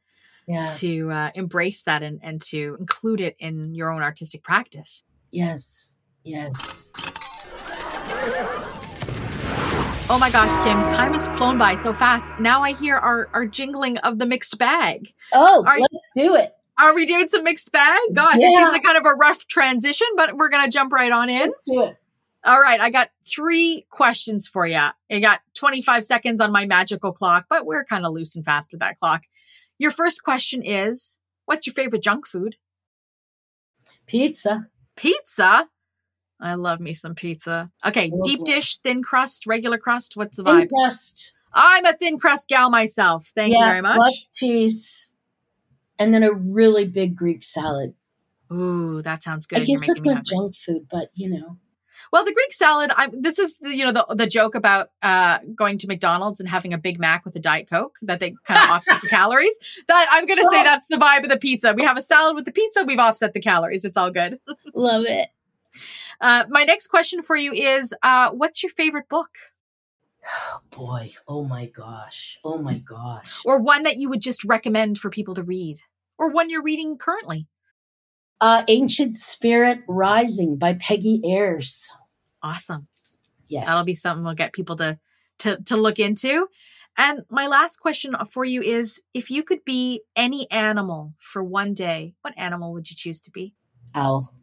Yeah. 0.48 0.72
to 0.78 1.12
uh, 1.12 1.32
embrace 1.36 1.84
that 1.84 2.04
and 2.04 2.20
and 2.24 2.40
to 2.52 2.78
include 2.80 3.20
it 3.22 3.36
in 3.40 3.74
your 3.76 3.92
own 3.92 4.02
artistic 4.04 4.44
practice 4.44 5.04
Yes. 5.32 5.90
Yes. 6.24 6.90
oh 10.10 10.18
my 10.20 10.30
gosh 10.32 10.52
kim 10.66 10.88
time 10.88 11.14
has 11.14 11.28
flown 11.38 11.58
by 11.58 11.76
so 11.76 11.94
fast 11.94 12.32
now 12.40 12.62
i 12.62 12.72
hear 12.74 12.96
our 12.98 13.30
our 13.34 13.46
jingling 13.46 13.98
of 14.00 14.20
the 14.20 14.26
mixed 14.26 14.58
bag 14.58 15.08
Oh, 15.34 15.64
Are- 15.68 15.80
let's 15.80 16.12
do 16.16 16.36
it. 16.36 16.54
are 16.80 16.94
we 16.94 17.06
doing 17.06 17.28
some 17.28 17.44
mixed 17.44 17.72
bag 17.72 17.98
gosh 18.14 18.36
it 18.36 18.42
seems 18.42 18.72
like 18.72 18.84
kind 18.84 18.98
of 18.98 19.06
a 19.06 19.16
rough 19.16 19.48
transition 19.48 20.08
but 20.16 20.38
we're 20.38 20.50
gonna 20.50 20.70
jump 20.72 20.94
right 20.94 21.12
on 21.12 21.30
in 21.30 21.40
Let's 21.42 21.64
do 21.64 21.82
it. 21.84 21.98
All 22.48 22.62
right, 22.62 22.80
I 22.80 22.90
got 22.90 23.10
three 23.26 23.86
questions 23.90 24.48
for 24.48 24.66
you. 24.66 24.80
I 25.12 25.20
got 25.20 25.42
25 25.56 26.06
seconds 26.06 26.40
on 26.40 26.52
my 26.54 26.66
magical 26.66 27.12
clock, 27.12 27.46
but 27.50 27.66
we're 27.66 27.84
kind 27.84 28.06
of 28.06 28.14
loose 28.14 28.38
and 28.38 28.46
fast 28.46 28.72
with 28.72 28.80
that 28.80 28.98
clock. 29.00 29.24
Your 29.78 29.92
first 29.92 30.24
question 30.24 30.64
is 30.64 31.20
What's 31.46 31.68
your 31.68 31.74
favorite 31.74 32.04
junk 32.04 32.26
food? 32.26 32.56
Pizza. 34.06 34.68
Pizza. 34.96 35.68
I 36.40 36.54
love 36.54 36.80
me 36.80 36.94
some 36.94 37.16
pizza. 37.16 37.72
Okay, 37.86 38.12
deep 38.24 38.44
dish, 38.44 38.78
thin 38.78 39.04
crust, 39.04 39.46
regular 39.48 39.78
crust. 39.78 40.16
What's 40.16 40.38
the 40.38 40.44
Thin 40.44 40.56
vibe? 40.56 40.70
crust. 40.70 41.34
I'm 41.54 41.86
a 41.86 41.94
thin 41.94 42.20
crust 42.20 42.48
gal 42.48 42.70
myself. 42.70 43.32
Thank 43.34 43.54
you 43.54 43.60
very 43.60 43.82
much. 43.82 43.98
Lots 43.98 44.30
of 44.30 44.36
cheese. 44.36 45.10
And 46.00 46.14
then 46.14 46.24
a 46.24 46.32
really 46.32 46.86
big 46.86 47.16
Greek 47.16 47.44
salad. 47.44 47.94
Ooh, 48.54 49.02
that 49.02 49.24
sounds 49.24 49.48
good. 49.48 49.62
I 49.62 49.64
guess 49.64 49.86
that's 49.86 50.06
not 50.06 50.18
hungry. 50.18 50.36
junk 50.36 50.56
food, 50.56 50.88
but 50.92 51.10
you 51.14 51.30
know. 51.30 51.58
Well, 52.12 52.24
the 52.26 52.34
Greek 52.34 52.54
salad. 52.54 52.92
I, 52.96 53.10
this 53.12 53.40
is 53.40 53.58
the, 53.58 53.76
you 53.76 53.86
know 53.86 53.92
the 53.92 54.16
the 54.16 54.28
joke 54.28 54.56
about 54.56 54.90
uh, 55.02 55.40
going 55.56 55.78
to 55.80 55.88
McDonald's 55.88 56.40
and 56.40 56.50
having 56.50 56.74
a 56.74 56.78
Big 56.78 57.00
Mac 57.00 57.26
with 57.26 57.36
a 57.36 57.40
Diet 57.40 57.70
Coke 57.70 57.98
that 58.04 58.20
they 58.20 58.36
kind 58.44 58.64
of 58.64 58.70
offset 58.76 59.02
the 59.02 59.08
calories. 59.08 59.58
That 59.88 60.08
I'm 60.12 60.26
going 60.26 60.40
to 60.40 60.50
say 60.50 60.64
that's 60.64 60.88
the 60.88 60.98
vibe 60.98 61.24
of 61.24 61.30
the 61.30 61.38
pizza. 61.38 61.74
We 61.74 61.84
have 61.84 61.98
a 61.98 62.02
salad 62.02 62.36
with 62.36 62.46
the 62.46 62.52
pizza. 62.52 62.84
We've 62.84 63.00
offset 63.00 63.34
the 63.34 63.42
calories. 63.42 63.86
It's 63.86 63.98
all 63.98 64.12
good. 64.12 64.40
Love 64.74 65.06
it. 65.06 65.30
Uh, 66.20 66.46
my 66.50 66.64
next 66.64 66.88
question 66.88 67.22
for 67.22 67.36
you 67.36 67.54
is, 67.54 67.94
uh, 68.02 68.32
what's 68.32 68.64
your 68.64 68.72
favorite 68.72 69.08
book, 69.08 69.30
Oh 70.28 70.60
boy. 70.72 71.12
Oh 71.28 71.44
my 71.44 71.68
gosh. 71.68 72.40
Oh 72.44 72.58
my 72.58 72.80
gosh. 72.80 73.42
or 73.46 73.60
one 73.60 73.84
that 73.84 73.98
you 73.98 74.10
would 74.10 74.22
just 74.22 74.44
recommend 74.44 74.98
for 74.98 75.10
people 75.10 75.36
to 75.36 75.44
read, 75.44 75.80
or 76.18 76.32
one 76.32 76.50
you're 76.50 76.64
reading 76.64 76.98
currently? 76.98 77.48
Uh 78.40 78.64
Ancient 78.68 79.18
Spirit 79.18 79.80
Rising 79.88 80.58
by 80.58 80.76
Pegi 80.76 81.22
Eyers. 81.26 81.88
Awesome. 82.44 82.88
Yes. 83.48 83.68
That'll 83.68 83.86
be 83.86 83.96
something 83.96 84.24
we'll 84.24 84.36
get 84.36 84.54
people 84.54 84.76
to 84.78 85.00
to 85.40 85.58
to 85.64 85.78
look 85.78 86.00
into. 86.00 86.48
And 86.98 87.24
my 87.30 87.46
last 87.48 87.78
question 87.80 88.16
for 88.32 88.44
you 88.44 88.62
is 88.62 89.02
if 89.14 89.30
you 89.30 89.44
could 89.44 89.64
be 89.64 90.02
any 90.16 90.50
animal 90.50 91.14
for 91.20 91.44
one 91.44 91.76
day, 91.76 92.16
what 92.22 92.34
animal 92.38 92.74
would 92.74 92.90
you 92.90 92.96
choose 92.96 93.22
to 93.22 93.32
be? 93.32 93.54
owl. 93.96 94.34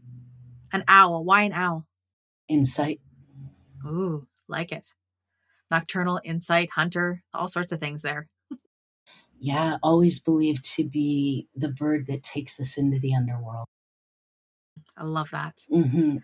An 0.72 0.84
owl. 0.88 1.24
Why 1.24 1.42
an 1.42 1.52
owl? 1.52 1.86
Insight. 2.48 3.00
Ooh, 3.86 4.26
like 4.48 4.72
it. 4.72 4.94
Nocturnal 5.70 6.20
insight, 6.24 6.70
hunter, 6.70 7.22
all 7.32 7.48
sorts 7.48 7.72
of 7.72 7.80
things 7.80 8.02
there. 8.02 8.26
Yeah, 9.40 9.76
always 9.82 10.20
believed 10.20 10.64
to 10.76 10.84
be 10.84 11.48
the 11.54 11.68
bird 11.68 12.06
that 12.06 12.22
takes 12.22 12.58
us 12.58 12.78
into 12.78 12.98
the 12.98 13.14
underworld. 13.14 13.66
I 14.96 15.04
love 15.04 15.30
that. 15.30 15.60
hmm 15.68 16.16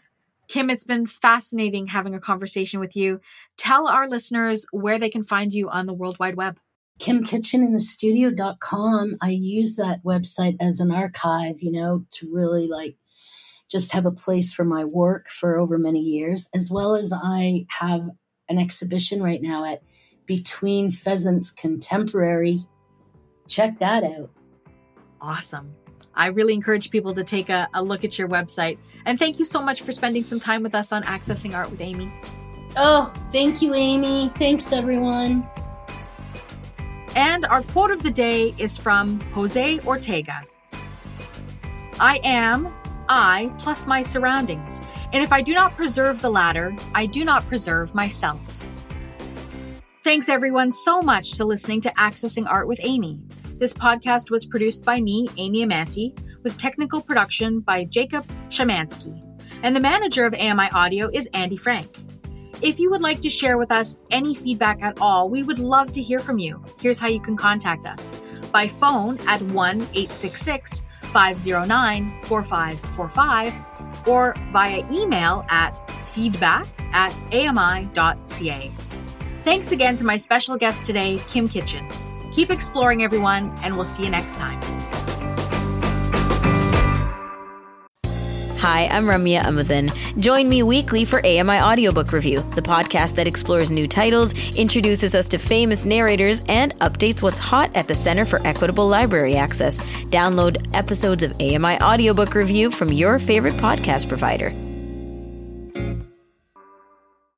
Kim, 0.48 0.68
it's 0.68 0.84
been 0.84 1.06
fascinating 1.06 1.86
having 1.86 2.16
a 2.16 2.20
conversation 2.20 2.80
with 2.80 2.96
you. 2.96 3.20
Tell 3.56 3.86
our 3.86 4.08
listeners 4.08 4.66
where 4.72 4.98
they 4.98 5.08
can 5.08 5.22
find 5.22 5.52
you 5.52 5.68
on 5.68 5.86
the 5.86 5.92
World 5.92 6.18
Wide 6.18 6.34
Web. 6.34 6.58
KimKitcheninthestudio.com. 7.00 9.16
I 9.22 9.30
use 9.30 9.76
that 9.76 10.02
website 10.04 10.56
as 10.60 10.80
an 10.80 10.90
archive, 10.90 11.62
you 11.62 11.70
know, 11.70 12.04
to 12.10 12.28
really 12.32 12.66
like 12.66 12.96
just 13.70 13.92
have 13.92 14.06
a 14.06 14.10
place 14.10 14.52
for 14.52 14.64
my 14.64 14.84
work 14.84 15.28
for 15.28 15.56
over 15.56 15.78
many 15.78 16.00
years, 16.00 16.48
as 16.52 16.68
well 16.68 16.96
as 16.96 17.12
I 17.12 17.66
have 17.68 18.10
an 18.48 18.58
exhibition 18.58 19.22
right 19.22 19.40
now 19.40 19.64
at 19.64 19.84
Between 20.26 20.90
Pheasants 20.90 21.52
Contemporary. 21.52 22.58
Check 23.48 23.78
that 23.78 24.02
out. 24.02 24.30
Awesome. 25.20 25.76
I 26.14 26.26
really 26.28 26.54
encourage 26.54 26.90
people 26.90 27.14
to 27.14 27.24
take 27.24 27.48
a, 27.48 27.68
a 27.74 27.82
look 27.82 28.04
at 28.04 28.18
your 28.18 28.28
website. 28.28 28.78
And 29.06 29.18
thank 29.18 29.38
you 29.38 29.44
so 29.44 29.60
much 29.62 29.82
for 29.82 29.92
spending 29.92 30.24
some 30.24 30.40
time 30.40 30.62
with 30.62 30.74
us 30.74 30.92
on 30.92 31.02
Accessing 31.04 31.54
Art 31.54 31.70
with 31.70 31.80
Amy. 31.80 32.12
Oh, 32.76 33.12
thank 33.32 33.62
you, 33.62 33.74
Amy. 33.74 34.30
Thanks, 34.36 34.72
everyone. 34.72 35.48
And 37.16 37.44
our 37.46 37.62
quote 37.62 37.90
of 37.90 38.02
the 38.02 38.10
day 38.10 38.54
is 38.58 38.78
from 38.78 39.20
Jose 39.32 39.80
Ortega 39.80 40.42
I 41.98 42.20
am 42.24 42.72
I 43.08 43.52
plus 43.58 43.86
my 43.86 44.02
surroundings. 44.02 44.80
And 45.12 45.22
if 45.22 45.32
I 45.32 45.42
do 45.42 45.52
not 45.52 45.76
preserve 45.76 46.22
the 46.22 46.30
latter, 46.30 46.74
I 46.94 47.06
do 47.06 47.24
not 47.24 47.46
preserve 47.48 47.94
myself. 47.94 48.40
Thanks, 50.04 50.28
everyone, 50.28 50.72
so 50.72 51.02
much 51.02 51.32
to 51.32 51.44
listening 51.44 51.80
to 51.82 51.90
Accessing 51.90 52.46
Art 52.46 52.68
with 52.68 52.80
Amy. 52.82 53.20
This 53.60 53.74
podcast 53.74 54.30
was 54.30 54.46
produced 54.46 54.86
by 54.86 55.02
me, 55.02 55.28
Amy 55.36 55.66
Amantea, 55.66 56.18
with 56.42 56.56
technical 56.56 57.02
production 57.02 57.60
by 57.60 57.84
Jacob 57.84 58.26
Shamansky. 58.48 59.22
And 59.62 59.76
the 59.76 59.80
manager 59.80 60.24
of 60.24 60.32
AMI 60.32 60.70
Audio 60.70 61.10
is 61.12 61.28
Andy 61.34 61.58
Frank. 61.58 61.94
If 62.62 62.80
you 62.80 62.88
would 62.88 63.02
like 63.02 63.20
to 63.20 63.28
share 63.28 63.58
with 63.58 63.70
us 63.70 63.98
any 64.10 64.34
feedback 64.34 64.82
at 64.82 64.98
all, 65.02 65.28
we 65.28 65.42
would 65.42 65.58
love 65.58 65.92
to 65.92 66.02
hear 66.02 66.20
from 66.20 66.38
you. 66.38 66.64
Here's 66.80 66.98
how 66.98 67.08
you 67.08 67.20
can 67.20 67.36
contact 67.36 67.84
us 67.84 68.18
by 68.50 68.66
phone 68.66 69.18
at 69.26 69.42
1 69.42 69.76
866 69.92 70.82
509 71.02 72.22
4545 72.22 74.08
or 74.08 74.34
via 74.52 74.82
email 74.90 75.44
at 75.50 75.76
feedback 76.12 76.66
at 76.94 77.14
ami.ca. 77.30 78.70
Thanks 79.44 79.72
again 79.72 79.96
to 79.96 80.04
my 80.04 80.16
special 80.16 80.56
guest 80.56 80.86
today, 80.86 81.18
Kim 81.28 81.46
Kitchen. 81.46 81.86
Keep 82.40 82.52
exploring, 82.52 83.02
everyone, 83.02 83.54
and 83.62 83.76
we'll 83.76 83.84
see 83.84 84.02
you 84.02 84.08
next 84.08 84.38
time. 84.38 84.58
Hi, 88.56 88.86
I'm 88.86 89.04
Ramya 89.04 89.42
Amudan. 89.42 89.94
Join 90.18 90.48
me 90.48 90.62
weekly 90.62 91.04
for 91.04 91.18
AMI 91.18 91.60
Audiobook 91.60 92.12
Review, 92.12 92.38
the 92.54 92.62
podcast 92.62 93.16
that 93.16 93.26
explores 93.26 93.70
new 93.70 93.86
titles, 93.86 94.32
introduces 94.56 95.14
us 95.14 95.28
to 95.28 95.36
famous 95.36 95.84
narrators, 95.84 96.40
and 96.48 96.74
updates 96.78 97.20
what's 97.20 97.38
hot 97.38 97.76
at 97.76 97.88
the 97.88 97.94
Center 97.94 98.24
for 98.24 98.40
Equitable 98.46 98.88
Library 98.88 99.36
Access. 99.36 99.76
Download 100.06 100.56
episodes 100.74 101.22
of 101.22 101.32
AMI 101.42 101.78
Audiobook 101.82 102.34
Review 102.34 102.70
from 102.70 102.90
your 102.90 103.18
favorite 103.18 103.56
podcast 103.56 104.08
provider. 104.08 104.50